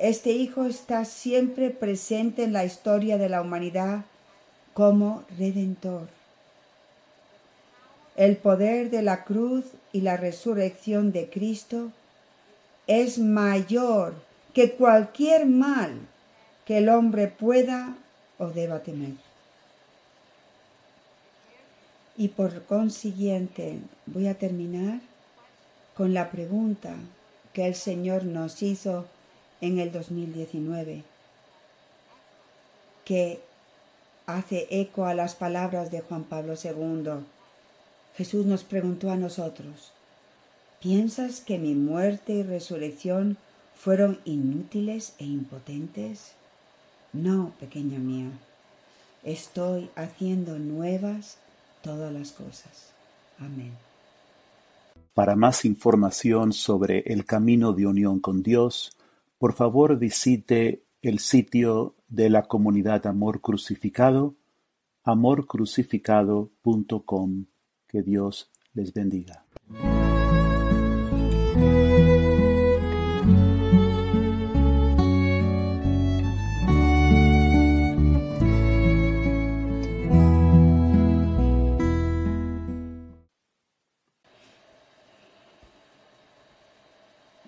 Este 0.00 0.30
Hijo 0.32 0.64
está 0.64 1.04
siempre 1.04 1.68
presente 1.68 2.44
en 2.44 2.54
la 2.54 2.64
historia 2.64 3.18
de 3.18 3.28
la 3.28 3.42
humanidad 3.42 4.06
como 4.72 5.24
redentor. 5.38 6.08
El 8.16 8.38
poder 8.38 8.88
de 8.88 9.02
la 9.02 9.24
cruz 9.24 9.66
y 9.92 10.00
la 10.00 10.16
resurrección 10.16 11.12
de 11.12 11.28
Cristo 11.28 11.92
es 12.86 13.18
mayor 13.18 14.14
que 14.54 14.72
cualquier 14.72 15.44
mal 15.44 15.92
que 16.64 16.78
el 16.78 16.88
hombre 16.88 17.28
pueda 17.28 17.94
o 18.38 18.46
deba 18.46 18.82
temer. 18.82 19.16
Y 22.16 22.28
por 22.28 22.64
consiguiente 22.64 23.80
voy 24.06 24.28
a 24.28 24.38
terminar 24.38 25.00
con 25.94 26.14
la 26.14 26.30
pregunta 26.30 26.94
que 27.52 27.66
el 27.66 27.74
Señor 27.74 28.24
nos 28.24 28.62
hizo 28.62 29.04
en 29.60 29.78
el 29.78 29.92
2019, 29.92 31.04
que 33.04 33.40
hace 34.26 34.66
eco 34.70 35.04
a 35.04 35.14
las 35.14 35.34
palabras 35.34 35.90
de 35.90 36.00
Juan 36.00 36.24
Pablo 36.24 36.54
II. 36.62 37.24
Jesús 38.16 38.46
nos 38.46 38.64
preguntó 38.64 39.10
a 39.10 39.16
nosotros, 39.16 39.92
¿piensas 40.80 41.40
que 41.40 41.58
mi 41.58 41.74
muerte 41.74 42.32
y 42.34 42.42
resurrección 42.42 43.36
fueron 43.74 44.20
inútiles 44.24 45.14
e 45.18 45.24
impotentes? 45.24 46.32
No, 47.12 47.52
pequeña 47.58 47.98
mía, 47.98 48.30
estoy 49.24 49.90
haciendo 49.96 50.58
nuevas 50.58 51.38
todas 51.82 52.12
las 52.12 52.32
cosas. 52.32 52.92
Amén. 53.38 53.72
Para 55.14 55.34
más 55.34 55.64
información 55.64 56.52
sobre 56.52 57.00
el 57.06 57.24
camino 57.24 57.72
de 57.72 57.86
unión 57.86 58.20
con 58.20 58.42
Dios, 58.42 58.96
por 59.40 59.54
favor 59.54 59.98
visite 59.98 60.84
el 61.00 61.18
sitio 61.18 61.96
de 62.08 62.28
la 62.28 62.42
comunidad 62.42 63.06
Amor 63.06 63.40
Crucificado, 63.40 64.34
amorcrucificado.com. 65.02 67.46
Que 67.88 68.02
Dios 68.02 68.50
les 68.74 68.92
bendiga. 68.92 69.46